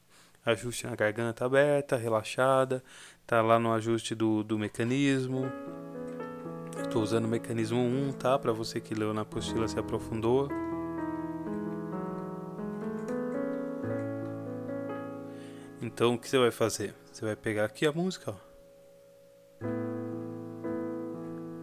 Ajuste 0.46 0.88
na 0.88 0.96
garganta 0.96 1.46
aberta, 1.46 1.96
relaxada, 1.96 2.84
tá 3.30 3.42
lá 3.44 3.60
no 3.60 3.72
ajuste 3.72 4.16
do, 4.16 4.44
do 4.44 4.58
mecanismo. 4.58 5.46
Estou 6.82 7.04
usando 7.04 7.26
o 7.26 7.28
mecanismo 7.28 7.80
1, 7.80 8.14
tá? 8.14 8.40
Para 8.40 8.52
você 8.52 8.82
que 8.82 8.96
leu 8.96 9.14
na 9.14 9.22
apostila 9.22 9.68
se 9.68 9.78
aprofundou. 9.78 10.50
Então 15.80 16.16
o 16.16 16.18
que 16.18 16.28
você 16.28 16.40
vai 16.40 16.50
fazer? 16.50 16.96
Você 17.12 17.24
vai 17.24 17.36
pegar 17.36 17.66
aqui 17.66 17.86
a 17.86 17.92
música, 17.92 18.32
ó. 18.32 18.36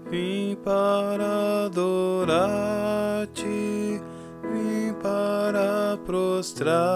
Vim 0.09 0.57
para 0.63 1.65
adorar-te, 1.67 3.43
vim 3.43 4.95
para 5.03 5.99
prostrar-me, 6.07 6.93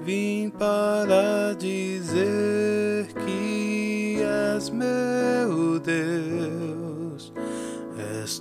vim 0.00 0.48
para 0.48 1.52
dizer 1.58 2.53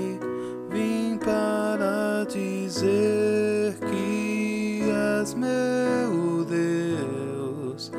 para 1.23 2.25
dizer 2.25 3.77
que 3.79 4.81
és 5.19 5.33
meu 5.33 6.45
Deus 6.45 7.91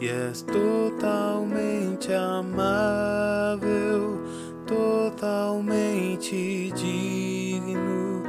e 0.00 0.08
és 0.08 0.42
totalmente 0.42 2.12
amável, 2.12 4.20
totalmente 4.66 6.70
digno, 6.72 8.22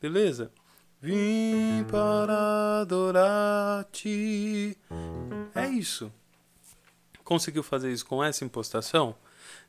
Beleza? 0.00 0.50
Vim 1.00 1.84
para 1.90 2.80
adorar-te. 2.82 4.76
É 5.54 5.66
isso. 5.68 6.12
Conseguiu 7.24 7.62
fazer 7.62 7.92
isso 7.92 8.06
com 8.06 8.22
essa 8.24 8.44
impostação? 8.44 9.14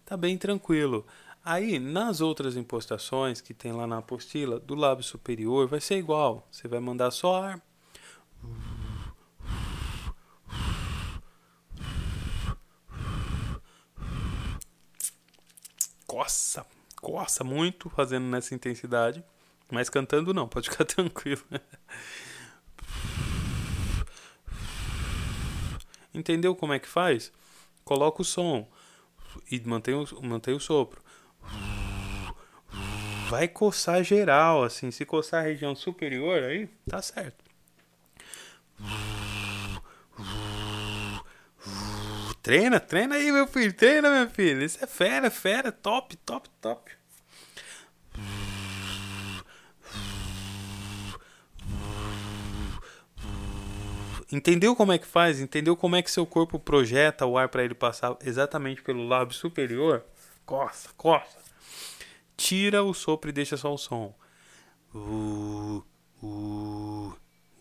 Tá 0.05 0.15
bem 0.15 0.38
tranquilo. 0.38 1.05
Aí, 1.43 1.79
nas 1.79 2.21
outras 2.21 2.55
impostações 2.55 3.41
que 3.41 3.53
tem 3.53 3.71
lá 3.71 3.88
na 3.88 4.00
apostila, 4.00 4.59
do 4.59 4.75
lábio 4.75 5.03
superior, 5.03 5.67
vai 5.67 5.79
ser 5.79 5.98
igual. 5.98 6.48
Você 6.51 6.67
vai 6.67 6.79
mandar 6.79 7.12
só 7.12 7.43
ar. 7.43 7.62
Coça, 16.05 16.65
coça 17.01 17.43
muito 17.43 17.89
fazendo 17.89 18.25
nessa 18.25 18.55
intensidade. 18.55 19.24
Mas 19.71 19.89
cantando 19.89 20.33
não, 20.33 20.47
pode 20.47 20.69
ficar 20.69 20.85
tranquilo. 20.85 21.43
Entendeu 26.13 26.55
como 26.55 26.73
é 26.73 26.79
que 26.79 26.88
faz? 26.88 27.31
Coloca 27.83 28.21
o 28.21 28.25
som 28.25 28.67
e 29.51 29.59
mantém 29.61 29.93
o, 29.93 30.05
mantém 30.23 30.53
o 30.53 30.59
sopro. 30.59 31.01
Vai 33.29 33.47
coçar 33.47 34.03
geral, 34.03 34.63
assim. 34.63 34.89
Se 34.89 35.05
coçar 35.05 35.41
a 35.41 35.47
região 35.47 35.75
superior, 35.75 36.43
aí 36.43 36.67
tá 36.88 37.01
certo. 37.01 37.43
Treina, 42.41 42.79
treina 42.79 43.15
aí, 43.15 43.31
meu 43.31 43.45
filho. 43.45 43.71
Treina, 43.73 44.09
meu 44.09 44.29
filho. 44.29 44.63
Isso 44.63 44.83
é 44.83 44.88
fera, 44.88 45.29
fera. 45.29 45.71
Top, 45.71 46.15
top, 46.17 46.49
top. 46.59 46.99
Entendeu 54.31 54.75
como 54.75 54.91
é 54.91 54.98
que 54.98 55.07
faz? 55.07 55.39
Entendeu 55.39 55.75
como 55.75 55.95
é 55.95 56.01
que 56.03 56.12
seu 56.12 56.25
corpo 56.25 56.59
projeta 56.59 57.25
o 57.25 57.38
ar 57.38 57.50
para 57.50 57.63
ele 57.63 57.74
passar 57.74 58.15
exatamente 58.24 58.81
pelo 58.83 59.07
lábio 59.07 59.33
superior? 59.33 60.03
Coça, 60.45 60.89
coça. 60.95 61.39
Tira 62.38 62.83
o 62.83 62.93
sopro 62.93 63.29
e 63.29 63.33
deixa 63.33 63.57
só 63.57 63.74
o 63.74 63.77
som. 63.77 64.15
Uh, 64.93 65.83
uh, 66.21 67.13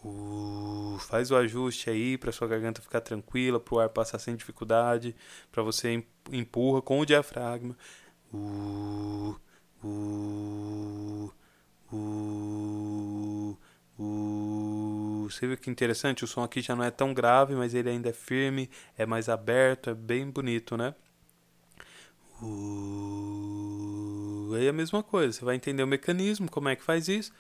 uh. 0.05 0.99
Faz 0.99 1.31
o 1.31 1.37
ajuste 1.37 1.89
aí 1.89 2.19
para 2.19 2.33
sua 2.33 2.47
garganta 2.49 2.83
ficar 2.83 3.01
tranquila, 3.01 3.59
para 3.59 3.75
o 3.75 3.79
ar 3.81 3.89
passar 3.89 4.19
sem 4.19 4.37
dificuldade, 4.37 5.17
para 5.51 5.63
você 5.63 6.05
empurra 6.31 6.83
com 6.83 7.01
o 7.01 7.07
diafragma. 7.07 7.77
Uh, 8.33 9.35
uh, 9.83 11.33
uh, 11.93 13.59
Você 13.99 15.47
vê 15.47 15.57
que 15.57 15.69
interessante? 15.71 16.25
O 16.25 16.27
som 16.27 16.43
aqui 16.43 16.61
já 16.61 16.77
não 16.77 16.85
é 16.85 16.91
tão 16.91 17.13
grave, 17.13 17.55
mas 17.55 17.75
ele 17.75 17.91
ainda 17.91 18.09
é 18.11 18.13
firme, 18.13 18.71
é 18.97 19.05
mais 19.05 19.29
aberto, 19.29 19.91
é 19.91 19.95
bem 19.95 20.31
bonito, 20.31 20.77
né? 20.77 20.95
Aí 24.55 24.67
é 24.67 24.69
a 24.69 24.73
mesma 24.73 25.03
coisa, 25.03 25.33
você 25.33 25.45
vai 25.45 25.57
entender 25.57 25.83
o 25.83 25.87
mecanismo, 25.87 26.49
como 26.51 26.69
é 26.69 26.77
que 26.77 26.83
faz 26.83 27.09
isso. 27.09 27.33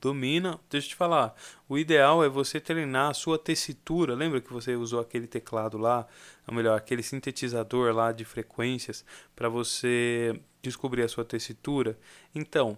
Domina. 0.00 0.60
Deixa 0.68 0.86
eu 0.86 0.90
te 0.90 0.96
falar, 0.96 1.34
o 1.68 1.78
ideal 1.78 2.22
é 2.24 2.28
você 2.28 2.60
treinar 2.60 3.10
a 3.10 3.14
sua 3.14 3.38
tessitura. 3.38 4.14
Lembra 4.14 4.40
que 4.40 4.52
você 4.52 4.74
usou 4.76 5.00
aquele 5.00 5.26
teclado 5.26 5.78
lá, 5.78 6.06
ou 6.46 6.54
melhor, 6.54 6.76
aquele 6.76 7.02
sintetizador 7.02 7.94
lá 7.94 8.12
de 8.12 8.24
frequências 8.24 9.04
para 9.34 9.48
você 9.48 10.38
descobrir 10.62 11.02
a 11.02 11.08
sua 11.08 11.24
tessitura? 11.24 11.98
Então, 12.34 12.76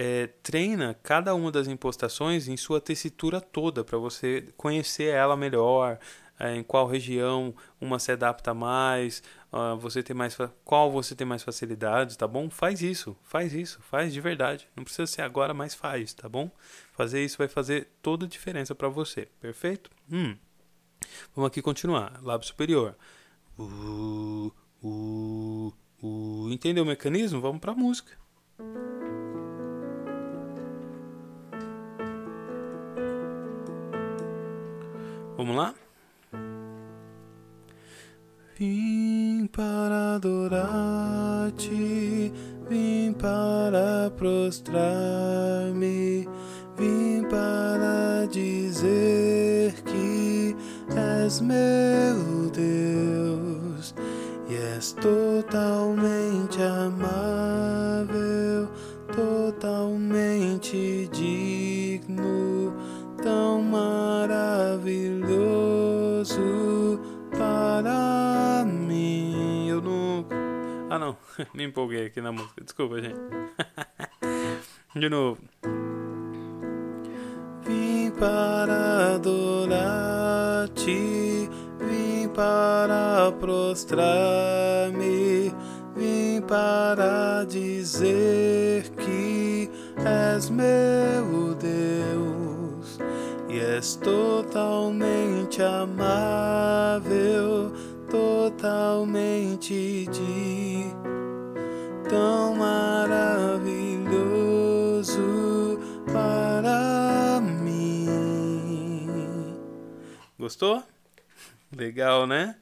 é, 0.00 0.28
treina 0.44 0.96
cada 1.02 1.34
uma 1.34 1.50
das 1.50 1.66
impostações 1.66 2.46
em 2.46 2.56
sua 2.56 2.80
tessitura 2.80 3.40
toda 3.40 3.82
para 3.82 3.98
você 3.98 4.46
conhecer 4.56 5.12
ela 5.12 5.36
melhor, 5.36 5.98
é, 6.38 6.54
em 6.54 6.62
qual 6.62 6.86
região 6.86 7.52
uma 7.80 7.98
se 7.98 8.12
adapta 8.12 8.54
mais, 8.54 9.24
uh, 9.52 9.76
você 9.76 10.00
tem 10.00 10.14
mais 10.14 10.38
qual 10.64 10.92
você 10.92 11.16
tem 11.16 11.26
mais 11.26 11.42
facilidade, 11.42 12.16
tá 12.16 12.28
bom? 12.28 12.48
Faz 12.48 12.80
isso, 12.80 13.16
faz 13.24 13.52
isso, 13.52 13.80
faz 13.82 14.12
de 14.12 14.20
verdade. 14.20 14.68
Não 14.76 14.84
precisa 14.84 15.04
ser 15.04 15.22
agora, 15.22 15.52
mas 15.52 15.74
faz, 15.74 16.14
tá 16.14 16.28
bom? 16.28 16.48
Fazer 16.92 17.24
isso 17.24 17.36
vai 17.36 17.48
fazer 17.48 17.88
toda 18.00 18.24
a 18.24 18.28
diferença 18.28 18.76
para 18.76 18.88
você, 18.88 19.26
perfeito? 19.40 19.90
Hum. 20.12 20.36
Vamos 21.34 21.48
aqui 21.48 21.60
continuar. 21.60 22.20
Lábio 22.22 22.46
superior. 22.46 22.96
Uh, 23.58 24.52
uh, 24.80 25.74
uh. 26.00 26.52
Entendeu 26.52 26.84
o 26.84 26.86
mecanismo? 26.86 27.40
Vamos 27.40 27.60
para 27.60 27.72
a 27.72 27.74
música. 27.74 28.16
Vamos 35.48 35.64
lá? 35.64 35.74
Vim 38.58 39.46
para 39.46 40.16
adorar-te, 40.16 41.70
vim 42.68 43.14
para 43.14 44.10
prostrar-me, 44.14 45.08
vim 46.76 47.22
para 47.30 48.26
dizer 48.30 49.72
que 49.84 50.54
és 50.94 51.40
meu 51.40 52.50
Deus 52.52 53.94
e 54.50 54.54
és 54.54 54.92
totalmente 54.92 56.60
amável, 56.60 57.57
Me 71.54 71.64
empolguei 71.64 72.06
aqui 72.06 72.20
na 72.20 72.32
música. 72.32 72.62
Desculpa, 72.62 73.00
gente. 73.00 73.18
De 74.94 75.08
novo. 75.08 75.38
Vim 77.64 78.10
para 78.18 79.14
adorar-te, 79.14 80.90
vim 81.78 82.28
para 82.34 83.30
prostrar-me, 83.38 84.20
vim 85.94 86.40
para 86.42 87.44
dizer 87.44 88.88
que 88.90 89.70
és 90.04 90.48
meu 90.48 91.54
Deus 91.54 92.98
e 93.48 93.60
és 93.60 93.96
totalmente 93.96 95.62
amável, 95.62 96.10
totalmente 98.10 100.06
de 100.06 101.07
tão 102.08 102.54
maravilhoso 102.54 103.78
para 106.10 107.40
mim. 107.40 108.96
Gostou? 110.38 110.82
Legal, 111.74 112.26
né? 112.26 112.56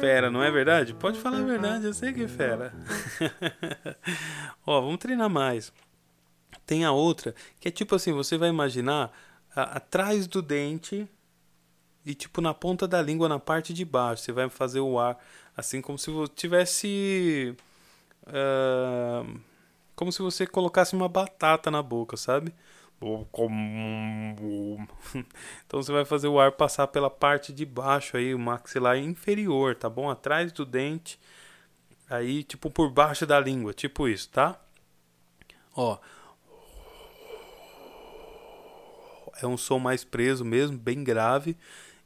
Fera, 0.00 0.30
não 0.30 0.42
é 0.42 0.50
verdade? 0.50 0.92
Pode 0.94 1.18
falar 1.18 1.38
a 1.38 1.42
verdade, 1.42 1.84
eu 1.86 1.94
sei 1.94 2.12
que 2.12 2.24
é 2.24 2.28
fera. 2.28 2.72
Ó, 4.66 4.80
vamos 4.80 4.98
treinar 4.98 5.30
mais. 5.30 5.72
Tem 6.66 6.84
a 6.84 6.92
outra, 6.92 7.34
que 7.60 7.68
é 7.68 7.70
tipo 7.70 7.94
assim, 7.94 8.12
você 8.12 8.36
vai 8.36 8.48
imaginar 8.48 9.12
a, 9.54 9.76
atrás 9.76 10.26
do 10.26 10.42
dente 10.42 11.08
e 12.04 12.14
tipo 12.14 12.40
na 12.40 12.54
ponta 12.54 12.88
da 12.88 13.00
língua, 13.02 13.28
na 13.28 13.38
parte 13.38 13.72
de 13.72 13.84
baixo. 13.84 14.22
Você 14.24 14.32
vai 14.32 14.48
fazer 14.48 14.80
o 14.80 14.98
ar 14.98 15.18
assim 15.56 15.80
como 15.80 15.98
se 15.98 16.10
você 16.10 16.32
tivesse. 16.34 17.56
Uh, 18.30 19.40
como 19.94 20.10
se 20.10 20.22
você 20.22 20.46
colocasse 20.46 20.94
uma 20.94 21.08
batata 21.08 21.70
na 21.70 21.82
boca, 21.82 22.16
sabe? 22.16 22.54
Então 25.66 25.82
você 25.82 25.90
vai 25.90 26.04
fazer 26.04 26.28
o 26.28 26.38
ar 26.38 26.52
passar 26.52 26.86
pela 26.88 27.08
parte 27.08 27.52
de 27.52 27.64
baixo 27.64 28.16
aí, 28.16 28.34
o 28.34 28.38
maxilar 28.38 28.98
inferior, 28.98 29.74
tá 29.74 29.88
bom? 29.88 30.10
Atrás 30.10 30.52
do 30.52 30.66
dente, 30.66 31.18
aí 32.08 32.42
tipo 32.42 32.70
por 32.70 32.90
baixo 32.90 33.26
da 33.26 33.40
língua, 33.40 33.72
tipo 33.72 34.06
isso, 34.06 34.28
tá? 34.28 34.60
Ó. 35.74 35.98
É 39.42 39.46
um 39.46 39.56
som 39.56 39.78
mais 39.78 40.04
preso 40.04 40.44
mesmo, 40.44 40.76
bem 40.76 41.02
grave. 41.02 41.56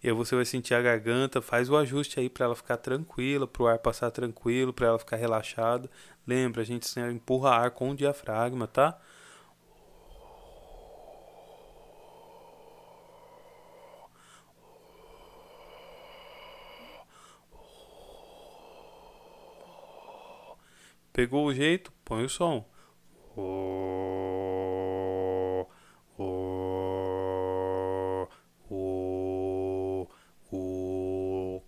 E 0.02 0.08
aí 0.08 0.12
você 0.12 0.37
vai 0.37 0.44
sentir 0.44 0.74
a 0.74 0.82
garganta, 0.82 1.40
faz 1.40 1.70
o 1.70 1.76
ajuste 1.76 2.20
aí 2.20 2.28
para 2.28 2.44
ela 2.44 2.54
ficar 2.54 2.76
tranquila, 2.76 3.46
para 3.46 3.62
o 3.62 3.66
ar 3.66 3.78
passar 3.78 4.10
tranquilo, 4.10 4.72
para 4.72 4.88
ela 4.88 4.98
ficar 4.98 5.16
relaxada. 5.16 5.90
Lembra, 6.26 6.62
a 6.62 6.64
gente 6.64 6.98
empurra 7.00 7.50
ar 7.50 7.70
com 7.70 7.90
o 7.90 7.96
diafragma, 7.96 8.66
tá? 8.66 8.98
Pegou 21.12 21.46
o 21.46 21.54
jeito? 21.54 21.92
Põe 22.04 22.24
o 22.24 22.28
som. 22.28 22.64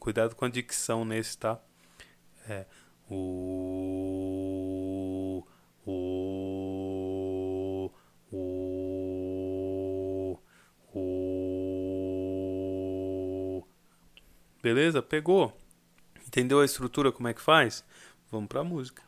Cuidado 0.01 0.35
com 0.35 0.45
a 0.45 0.49
dicção 0.49 1.05
nesse, 1.05 1.37
tá? 1.39 1.61
É. 2.49 2.65
O... 3.11 3.96
Beleza? 14.67 15.01
Pegou? 15.01 15.57
Entendeu 16.27 16.59
a 16.59 16.65
estrutura 16.65 17.13
como 17.13 17.29
é 17.29 17.33
que 17.33 17.41
faz? 17.41 17.85
Vamos 18.33 18.49
pra 18.49 18.65
música. 18.65 19.01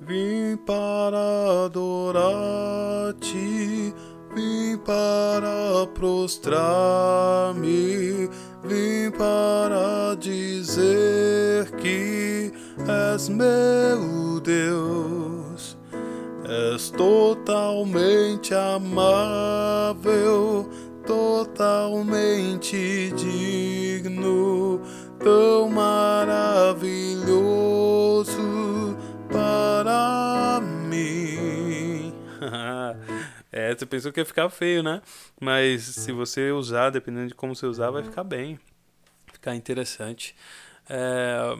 Vim 0.00 0.56
para 0.66 1.66
adorar-te, 1.66 2.24
vim 4.34 4.76
para 4.84 5.86
prostrar-me, 5.94 6.58
vim 8.64 9.12
para 9.16 10.16
dizer 10.18 11.70
que 11.76 12.52
és 13.14 13.28
meu 13.28 14.40
Deus. 14.40 15.78
És 16.50 16.90
totalmente 16.90 18.52
amável, 18.52 19.08
totalmente 21.90 23.12
digno, 23.16 24.80
tão 25.18 25.68
maravilhoso 25.68 26.96
para 29.28 30.60
mim. 30.60 32.14
é, 33.50 33.74
você 33.74 33.84
pensou 33.86 34.12
que 34.12 34.20
ia 34.20 34.24
ficar 34.24 34.48
feio, 34.48 34.84
né? 34.84 35.02
Mas 35.40 35.82
se 35.82 36.12
você 36.12 36.52
usar, 36.52 36.90
dependendo 36.90 37.26
de 37.28 37.34
como 37.34 37.56
você 37.56 37.66
usar, 37.66 37.90
vai 37.90 38.04
ficar 38.04 38.22
bem. 38.22 38.56
Ficar 39.32 39.56
interessante. 39.56 40.36
É... 40.88 41.58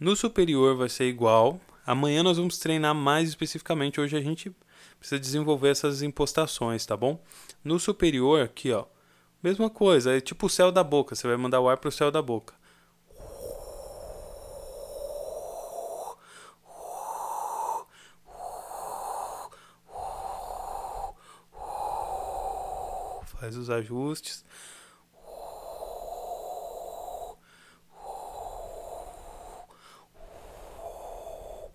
No 0.00 0.16
superior 0.16 0.76
vai 0.76 0.88
ser 0.88 1.04
igual. 1.04 1.60
Amanhã 1.86 2.24
nós 2.24 2.38
vamos 2.38 2.58
treinar 2.58 2.94
mais 2.94 3.28
especificamente. 3.28 4.00
Hoje 4.00 4.16
a 4.16 4.20
gente 4.20 4.52
precisa 4.98 5.20
desenvolver 5.20 5.68
essas 5.68 6.02
impostações, 6.02 6.84
tá 6.84 6.96
bom? 6.96 7.22
No 7.62 7.78
superior, 7.78 8.42
aqui, 8.42 8.72
ó. 8.72 8.86
Mesma 9.42 9.68
coisa, 9.70 10.16
é 10.16 10.20
tipo 10.20 10.46
o 10.46 10.50
céu 10.50 10.72
da 10.72 10.82
boca. 10.82 11.14
Você 11.14 11.26
vai 11.26 11.36
mandar 11.36 11.60
o 11.60 11.68
ar 11.68 11.78
pro 11.78 11.90
céu 11.92 12.10
da 12.10 12.22
boca. 12.22 12.54
Faz 23.26 23.56
os 23.56 23.70
ajustes. 23.70 24.44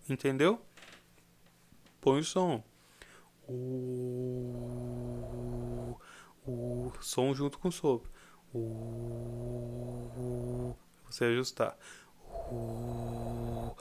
Entendeu? 0.08 0.62
Põe 2.00 2.20
o 2.20 2.24
som. 2.24 2.64
O 6.48 6.92
som 7.02 7.34
junto 7.34 7.58
com 7.60 7.70
o 7.70 7.72
sopro. 7.72 8.10
O, 8.54 10.06
você 11.10 11.26
ajustar. 11.26 11.78
O, 12.52 13.76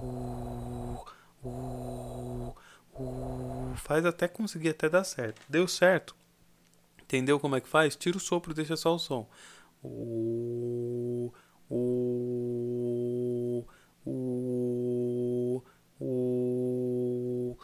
o, 0.00 1.04
faz 3.76 4.06
até 4.06 4.26
conseguir 4.28 4.70
até 4.70 4.88
dar 4.88 5.04
certo. 5.04 5.42
Deu 5.48 5.68
certo. 5.68 6.16
Entendeu 7.02 7.38
como 7.38 7.56
é 7.56 7.60
que 7.60 7.68
faz? 7.68 7.94
Tira 7.96 8.16
o 8.16 8.20
sopro, 8.20 8.54
deixa 8.54 8.76
só 8.76 8.94
o 8.94 8.98
som. 8.98 9.28
O, 9.82 11.32
o, 11.68 13.64
o, 14.06 15.62
o. 16.00 17.56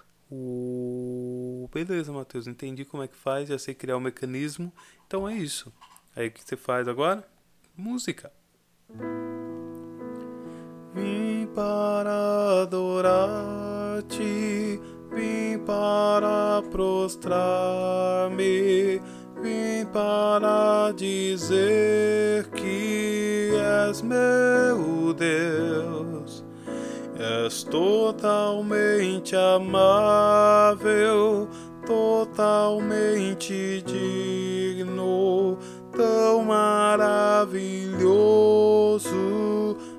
Beleza, 1.72 2.12
Matheus, 2.12 2.46
entendi 2.46 2.84
como 2.84 3.02
é 3.02 3.08
que 3.08 3.16
faz, 3.16 3.48
já 3.48 3.58
sei 3.58 3.74
criar 3.74 3.96
o 3.96 3.98
um 3.98 4.02
mecanismo. 4.02 4.72
Então 5.06 5.28
é 5.28 5.34
isso. 5.34 5.72
Aí 6.16 6.28
o 6.28 6.30
que 6.30 6.42
você 6.42 6.56
faz 6.56 6.88
agora? 6.88 7.26
Música. 7.76 8.32
Vim 10.92 11.48
para 11.54 12.62
adorar-te, 12.62 14.18
vim 15.12 15.58
para 15.64 16.62
prostrar-me, 16.70 17.40
vim 19.40 19.86
para 19.92 20.92
dizer 20.96 22.48
que 22.50 23.52
és 23.88 24.02
meu 24.02 25.14
Deus. 25.14 26.44
És 27.20 27.62
totalmente 27.64 29.36
amável, 29.36 29.90
totalmente 31.90 33.82
digno, 33.82 35.58
tão 35.90 36.44
maravilhoso 36.44 37.26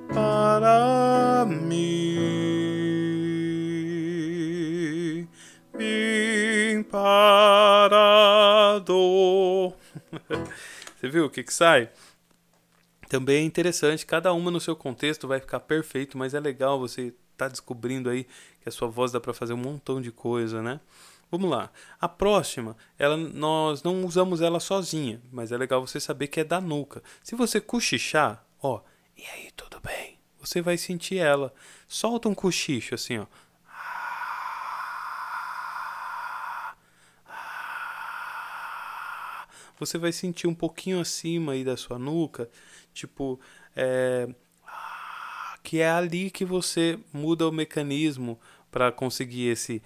para 0.07 1.45
mim. 1.45 2.07
Vim 5.77 6.83
para 6.83 8.79
dor. 8.79 9.75
Você 10.95 11.09
viu 11.09 11.25
o 11.25 11.29
que 11.29 11.43
que 11.43 11.53
sai? 11.53 11.89
Também 13.09 13.43
é 13.43 13.45
interessante, 13.45 14.05
cada 14.05 14.31
uma 14.31 14.49
no 14.49 14.61
seu 14.61 14.77
contexto 14.77 15.27
vai 15.27 15.41
ficar 15.41 15.59
perfeito, 15.59 16.17
mas 16.17 16.33
é 16.33 16.39
legal 16.39 16.79
você 16.79 17.07
estar 17.07 17.17
tá 17.35 17.49
descobrindo 17.49 18.09
aí 18.09 18.25
que 18.61 18.69
a 18.69 18.71
sua 18.71 18.87
voz 18.87 19.11
dá 19.11 19.19
para 19.19 19.33
fazer 19.33 19.51
um 19.51 19.57
montão 19.57 19.99
de 19.99 20.09
coisa, 20.09 20.61
né? 20.61 20.79
Vamos 21.31 21.49
lá. 21.49 21.71
A 21.99 22.09
próxima, 22.09 22.75
ela, 22.99 23.15
nós 23.15 23.81
não 23.81 24.03
usamos 24.03 24.41
ela 24.41 24.59
sozinha, 24.59 25.21
mas 25.31 25.53
é 25.53 25.57
legal 25.57 25.79
você 25.79 25.97
saber 25.97 26.27
que 26.27 26.41
é 26.41 26.43
da 26.43 26.59
nuca. 26.59 27.01
Se 27.23 27.35
você 27.35 27.61
cochichar, 27.61 28.45
ó, 28.61 28.81
e 29.17 29.23
aí, 29.25 29.49
tudo 29.55 29.79
bem? 29.79 30.19
Você 30.41 30.61
vai 30.61 30.77
sentir 30.77 31.19
ela. 31.19 31.53
Solta 31.87 32.27
um 32.27 32.35
cochicho 32.35 32.95
assim, 32.95 33.19
ó. 33.19 33.27
Você 39.79 39.97
vai 39.97 40.11
sentir 40.11 40.47
um 40.47 40.53
pouquinho 40.53 40.99
acima 40.99 41.53
aí 41.53 41.63
da 41.63 41.75
sua 41.77 41.97
nuca, 41.97 42.49
tipo, 42.93 43.39
é, 43.75 44.27
que 45.63 45.79
é 45.79 45.89
ali 45.89 46.29
que 46.29 46.45
você 46.45 46.99
muda 47.11 47.47
o 47.47 47.51
mecanismo 47.51 48.39
para 48.69 48.91
conseguir 48.91 49.47
esse 49.47 49.81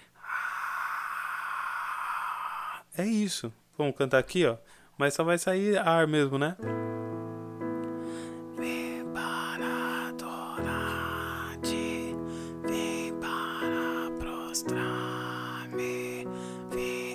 é 2.97 3.05
isso. 3.05 3.53
Vamos 3.77 3.95
cantar 3.95 4.19
aqui, 4.19 4.45
ó. 4.45 4.57
Mas 4.97 5.13
só 5.13 5.23
vai 5.23 5.37
sair 5.37 5.77
ar 5.77 6.07
mesmo, 6.07 6.37
né? 6.37 6.55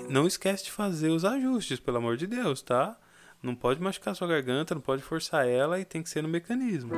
Não 0.09 0.27
esquece 0.27 0.65
de 0.65 0.73
fazer 0.73 1.09
os 1.09 1.25
ajustes, 1.25 1.79
pelo 1.79 1.99
amor 1.99 2.17
de 2.17 2.27
Deus, 2.27 2.61
tá? 2.63 2.99
Não 3.41 3.55
pode 3.55 3.81
machucar 3.81 4.15
sua 4.15 4.27
garganta, 4.27 4.75
não 4.75 4.83
pode 4.83 5.03
forçar 5.03 5.49
ela 5.49 5.79
e 5.79 5.85
tem 5.85 6.03
que 6.03 6.11
ser 6.11 6.21
no 6.21 6.29
mecanismo. 6.29 6.93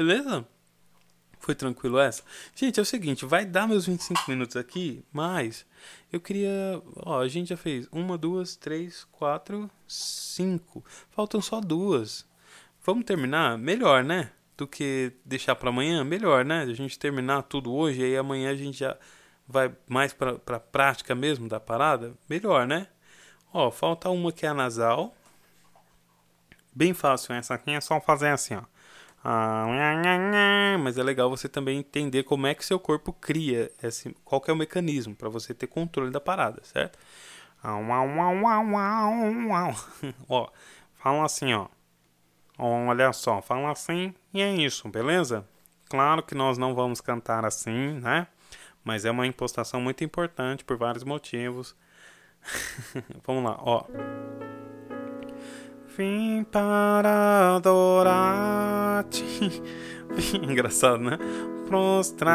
Beleza? 0.00 0.46
Foi 1.40 1.54
tranquilo 1.54 1.98
essa? 1.98 2.22
Gente, 2.54 2.80
é 2.80 2.82
o 2.82 2.86
seguinte, 2.86 3.26
vai 3.26 3.44
dar 3.44 3.68
meus 3.68 3.84
25 3.84 4.22
minutos 4.28 4.56
aqui, 4.56 5.04
mas 5.12 5.66
eu 6.10 6.18
queria. 6.18 6.50
Ó, 6.96 7.20
a 7.20 7.28
gente 7.28 7.50
já 7.50 7.56
fez 7.56 7.86
uma, 7.92 8.16
duas, 8.16 8.56
três, 8.56 9.04
quatro, 9.12 9.70
cinco. 9.86 10.82
Faltam 11.10 11.42
só 11.42 11.60
duas. 11.60 12.26
Vamos 12.82 13.04
terminar? 13.04 13.58
Melhor, 13.58 14.02
né? 14.02 14.32
Do 14.56 14.66
que 14.66 15.12
deixar 15.22 15.54
para 15.54 15.68
amanhã? 15.68 16.02
Melhor, 16.02 16.42
né? 16.42 16.62
A 16.62 16.72
gente 16.72 16.98
terminar 16.98 17.42
tudo 17.42 17.74
hoje 17.74 18.00
e 18.00 18.04
aí 18.04 18.16
amanhã 18.16 18.50
a 18.50 18.56
gente 18.56 18.78
já 18.78 18.96
vai 19.46 19.70
mais 19.86 20.14
pra, 20.14 20.38
pra 20.38 20.58
prática 20.58 21.14
mesmo 21.14 21.46
da 21.46 21.60
parada? 21.60 22.14
Melhor, 22.26 22.66
né? 22.66 22.86
Ó, 23.52 23.70
falta 23.70 24.08
uma 24.08 24.32
que 24.32 24.46
é 24.46 24.48
a 24.48 24.54
nasal. 24.54 25.14
Bem 26.74 26.94
fácil, 26.94 27.34
essa 27.34 27.52
aqui 27.52 27.72
é 27.72 27.80
só 27.82 28.00
fazer 28.00 28.28
assim, 28.28 28.54
ó. 28.54 28.62
Ah, 29.22 30.76
mas 30.82 30.96
é 30.96 31.02
legal 31.02 31.28
você 31.28 31.48
também 31.48 31.78
entender 31.78 32.22
como 32.22 32.46
é 32.46 32.54
que 32.54 32.64
seu 32.64 32.80
corpo 32.80 33.12
cria, 33.12 33.70
esse, 33.82 34.14
qual 34.24 34.42
é 34.46 34.52
o 34.52 34.56
mecanismo 34.56 35.14
para 35.14 35.28
você 35.28 35.52
ter 35.52 35.66
controle 35.66 36.10
da 36.10 36.20
parada, 36.20 36.60
certo? 36.64 36.98
ó, 40.28 40.48
falam 40.94 41.22
assim, 41.22 41.52
ó. 41.52 41.68
Olha 42.58 43.12
só, 43.12 43.42
falam 43.42 43.68
assim 43.68 44.14
e 44.32 44.40
é 44.40 44.54
isso, 44.54 44.88
beleza? 44.88 45.46
Claro 45.88 46.22
que 46.22 46.34
nós 46.34 46.56
não 46.56 46.74
vamos 46.74 47.00
cantar 47.00 47.44
assim, 47.44 48.00
né? 48.00 48.26
Mas 48.84 49.04
é 49.04 49.10
uma 49.10 49.26
impostação 49.26 49.80
muito 49.80 50.04
importante 50.04 50.64
por 50.64 50.76
vários 50.76 51.04
motivos. 51.04 51.76
Vamos 53.26 53.44
lá, 53.44 53.58
ó. 53.60 53.84
Vim 55.96 56.44
para 56.44 57.56
adorar-te. 57.56 59.24
Engraçado, 60.40 60.98
né? 60.98 61.18
Prostrar-me. 61.66 62.30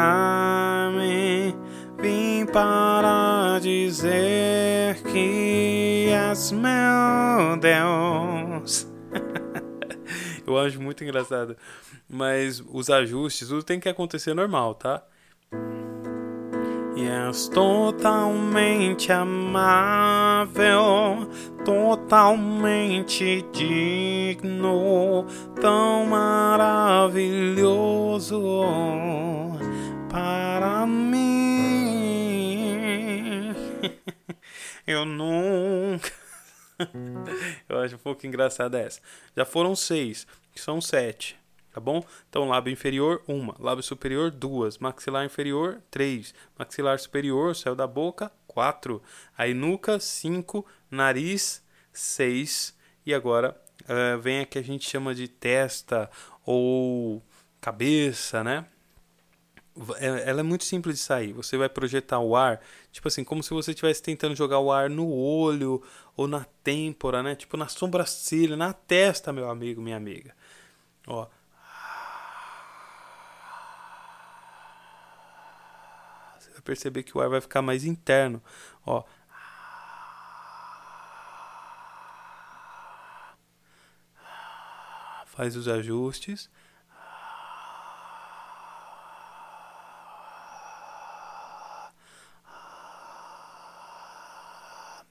Vim 1.98 2.44
para 2.52 3.58
dizer 3.60 5.02
que 5.04 6.08
és 6.10 6.52
meu 6.52 7.56
Deus. 7.58 8.86
Eu 10.46 10.58
acho 10.58 10.80
muito 10.80 11.02
engraçado. 11.02 11.56
Mas 12.08 12.62
os 12.70 12.90
ajustes, 12.90 13.48
tudo 13.48 13.62
tem 13.62 13.80
que 13.80 13.88
acontecer 13.88 14.34
normal, 14.34 14.74
tá? 14.74 15.02
E 16.96 17.06
és 17.06 17.46
totalmente 17.48 19.12
amável, 19.12 20.56
totalmente 21.62 23.44
digno, 23.52 25.26
tão 25.60 26.06
maravilhoso 26.06 28.40
para 30.08 30.86
mim. 30.86 31.16
Eu 34.86 35.04
nunca. 35.04 36.10
Eu 37.68 37.80
acho 37.80 37.96
um 37.96 37.98
pouco 37.98 38.26
engraçada 38.26 38.78
essa. 38.78 39.02
Já 39.36 39.44
foram 39.44 39.76
seis, 39.76 40.26
são 40.54 40.80
sete 40.80 41.36
tá 41.76 41.80
bom? 41.80 42.02
Então, 42.26 42.48
lábio 42.48 42.72
inferior, 42.72 43.22
uma. 43.28 43.54
Lábio 43.58 43.82
superior, 43.82 44.30
duas. 44.30 44.78
Maxilar 44.78 45.26
inferior, 45.26 45.82
três. 45.90 46.34
Maxilar 46.58 46.98
superior, 46.98 47.54
céu 47.54 47.74
da 47.74 47.86
boca, 47.86 48.32
quatro. 48.46 49.02
Aí, 49.36 49.52
nuca, 49.52 50.00
cinco. 50.00 50.64
Nariz, 50.90 51.62
seis. 51.92 52.74
E 53.04 53.12
agora, 53.12 53.54
uh, 53.82 54.18
vem 54.18 54.40
a 54.40 54.46
que 54.46 54.58
a 54.58 54.62
gente 54.62 54.88
chama 54.88 55.14
de 55.14 55.28
testa 55.28 56.10
ou 56.46 57.22
cabeça, 57.60 58.42
né? 58.42 58.64
É, 59.98 60.30
ela 60.30 60.40
é 60.40 60.42
muito 60.42 60.64
simples 60.64 60.96
de 60.96 61.02
sair. 61.02 61.34
Você 61.34 61.58
vai 61.58 61.68
projetar 61.68 62.20
o 62.20 62.34
ar, 62.34 62.58
tipo 62.90 63.06
assim, 63.06 63.22
como 63.22 63.42
se 63.42 63.50
você 63.50 63.72
estivesse 63.72 64.02
tentando 64.02 64.34
jogar 64.34 64.60
o 64.60 64.72
ar 64.72 64.88
no 64.88 65.12
olho 65.12 65.82
ou 66.16 66.26
na 66.26 66.46
têmpora, 66.64 67.22
né? 67.22 67.34
Tipo 67.34 67.58
na 67.58 67.68
sobrancelha, 67.68 68.56
na 68.56 68.72
testa, 68.72 69.30
meu 69.30 69.50
amigo, 69.50 69.82
minha 69.82 69.98
amiga. 69.98 70.34
Ó, 71.06 71.26
perceber 76.66 77.02
que 77.04 77.16
o 77.16 77.20
ar 77.20 77.28
vai 77.28 77.40
ficar 77.40 77.62
mais 77.62 77.84
interno. 77.84 78.42
Ó. 78.84 79.04
Faz 85.26 85.56
os 85.56 85.68
ajustes. 85.68 86.50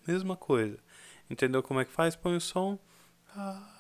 Mesma 0.08 0.36
coisa. 0.36 0.78
Entendeu 1.30 1.64
como 1.64 1.80
é 1.80 1.86
que 1.86 1.92
faz? 1.92 2.16
Põe 2.16 2.36
o 2.36 2.42
som. 2.42 2.78
Ah. 3.36 3.75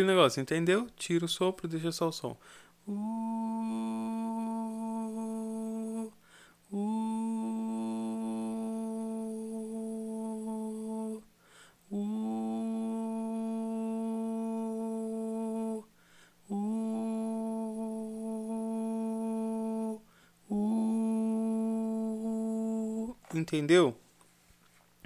Aquele 0.00 0.14
negócio, 0.14 0.40
entendeu? 0.40 0.88
Tira 0.96 1.26
o 1.26 1.28
sopro, 1.28 1.68
deixa 1.68 1.92
só 1.92 2.08
o 2.08 2.12
som. 2.12 2.34
Uh, 2.88 2.94
uh, 6.72 6.80
uh, 11.90 12.04
uh, 20.48 21.04
entendeu? 23.34 23.94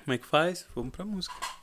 Como 0.05 0.15
é 0.15 0.19
que 0.19 0.27
faz? 0.27 0.69
Vamos 0.73 0.93
pra 0.93 1.05
música. 1.05 1.54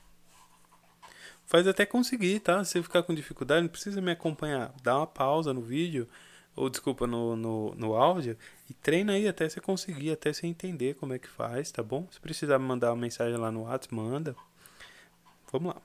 Faz 1.51 1.67
até 1.67 1.85
conseguir, 1.85 2.39
tá? 2.39 2.63
Se 2.63 2.81
ficar 2.81 3.03
com 3.03 3.13
dificuldade, 3.13 3.63
não 3.63 3.67
precisa 3.67 3.99
me 3.99 4.09
acompanhar. 4.11 4.73
Dá 4.81 4.99
uma 4.99 5.05
pausa 5.05 5.53
no 5.53 5.59
vídeo, 5.59 6.07
ou 6.55 6.69
desculpa, 6.69 7.05
no, 7.05 7.35
no, 7.35 7.75
no 7.75 7.93
áudio, 7.93 8.37
e 8.69 8.73
treina 8.73 9.11
aí 9.11 9.27
até 9.27 9.49
você 9.49 9.59
conseguir, 9.59 10.11
até 10.11 10.31
você 10.31 10.47
entender 10.47 10.95
como 10.95 11.11
é 11.11 11.19
que 11.19 11.27
faz, 11.27 11.69
tá 11.69 11.83
bom? 11.83 12.07
Se 12.09 12.21
precisar 12.21 12.57
me 12.57 12.63
mandar 12.63 12.91
uma 12.91 13.01
mensagem 13.01 13.35
lá 13.35 13.51
no 13.51 13.63
WhatsApp, 13.63 13.93
manda. 13.93 14.33
Vamos 15.51 15.73
lá. 15.73 15.81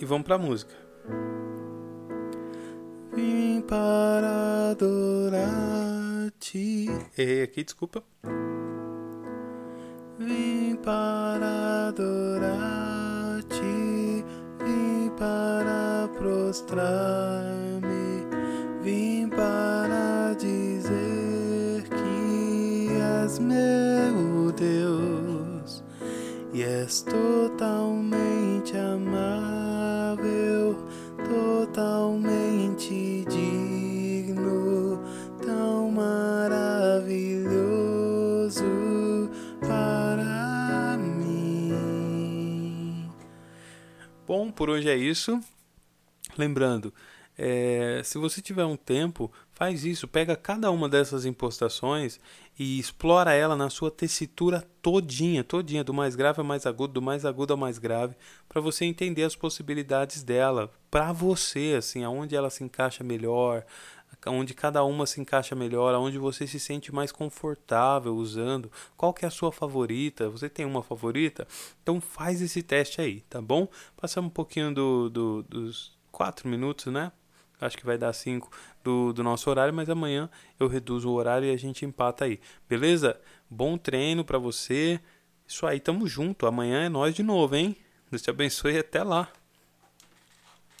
E 0.00 0.04
vamos 0.04 0.26
pra 0.26 0.36
música. 0.36 0.74
Vim 3.14 3.60
para 3.60 4.70
adorar-te. 4.72 5.46
Errei 7.16 7.44
aqui, 7.44 7.62
desculpa. 7.62 8.02
Vim 10.18 10.65
para 10.86 11.88
adorar-te, 11.88 13.58
vim 14.64 15.10
para 15.18 16.08
prostrar-me, 16.16 18.22
vim 18.82 19.28
para 19.28 20.32
dizer 20.38 21.82
que 21.88 22.88
és 23.24 23.40
meu 23.40 24.52
Deus 24.52 25.82
e 26.54 26.62
és 26.62 27.02
totalmente 27.02 28.76
amável, 28.76 30.76
totalmente 31.28 32.25
por 44.56 44.70
hoje 44.70 44.88
é 44.88 44.96
isso. 44.96 45.38
Lembrando, 46.36 46.92
é, 47.38 48.00
se 48.02 48.16
você 48.16 48.40
tiver 48.40 48.64
um 48.64 48.76
tempo, 48.76 49.30
faz 49.52 49.84
isso, 49.84 50.08
pega 50.08 50.34
cada 50.34 50.70
uma 50.70 50.88
dessas 50.88 51.26
impostações 51.26 52.18
e 52.58 52.78
explora 52.78 53.34
ela 53.34 53.54
na 53.54 53.68
sua 53.68 53.90
tessitura 53.90 54.66
todinha, 54.80 55.44
todinha, 55.44 55.84
do 55.84 55.92
mais 55.92 56.16
grave 56.16 56.40
ao 56.40 56.46
mais 56.46 56.64
agudo, 56.64 56.94
do 56.94 57.02
mais 57.02 57.26
agudo 57.26 57.52
ao 57.52 57.58
mais 57.58 57.78
grave, 57.78 58.16
para 58.48 58.62
você 58.62 58.86
entender 58.86 59.24
as 59.24 59.36
possibilidades 59.36 60.22
dela, 60.22 60.72
para 60.90 61.12
você, 61.12 61.74
assim, 61.76 62.02
aonde 62.02 62.34
ela 62.34 62.48
se 62.48 62.64
encaixa 62.64 63.04
melhor, 63.04 63.64
onde 64.26 64.54
cada 64.54 64.82
uma 64.84 65.06
se 65.06 65.20
encaixa 65.20 65.54
melhor, 65.54 65.94
onde 65.94 66.18
você 66.18 66.46
se 66.46 66.58
sente 66.58 66.92
mais 66.92 67.12
confortável 67.12 68.14
usando, 68.14 68.70
qual 68.96 69.12
que 69.12 69.24
é 69.24 69.28
a 69.28 69.30
sua 69.30 69.52
favorita, 69.52 70.28
você 70.28 70.48
tem 70.48 70.64
uma 70.64 70.82
favorita? 70.82 71.46
Então 71.82 72.00
faz 72.00 72.40
esse 72.40 72.62
teste 72.62 73.00
aí, 73.00 73.20
tá 73.22 73.40
bom? 73.40 73.68
Passamos 73.96 74.28
um 74.30 74.34
pouquinho 74.34 74.74
do, 74.74 75.08
do, 75.10 75.42
dos 75.42 75.96
quatro 76.10 76.48
minutos, 76.48 76.92
né? 76.92 77.12
Acho 77.60 77.78
que 77.78 77.86
vai 77.86 77.96
dar 77.96 78.12
cinco 78.12 78.50
do, 78.84 79.12
do 79.12 79.22
nosso 79.22 79.48
horário, 79.48 79.72
mas 79.72 79.88
amanhã 79.88 80.28
eu 80.60 80.68
reduzo 80.68 81.08
o 81.08 81.14
horário 81.14 81.48
e 81.48 81.52
a 81.52 81.56
gente 81.56 81.84
empata 81.84 82.26
aí, 82.26 82.38
beleza? 82.68 83.18
Bom 83.48 83.78
treino 83.78 84.24
para 84.24 84.38
você. 84.38 85.00
Isso 85.46 85.66
aí, 85.66 85.80
tamo 85.80 86.06
junto. 86.06 86.46
Amanhã 86.46 86.84
é 86.84 86.88
nós 86.88 87.14
de 87.14 87.22
novo, 87.22 87.54
hein? 87.56 87.76
Deus 88.10 88.22
te 88.22 88.30
abençoe 88.30 88.74
e 88.74 88.78
até 88.78 89.02
lá. 89.02 89.28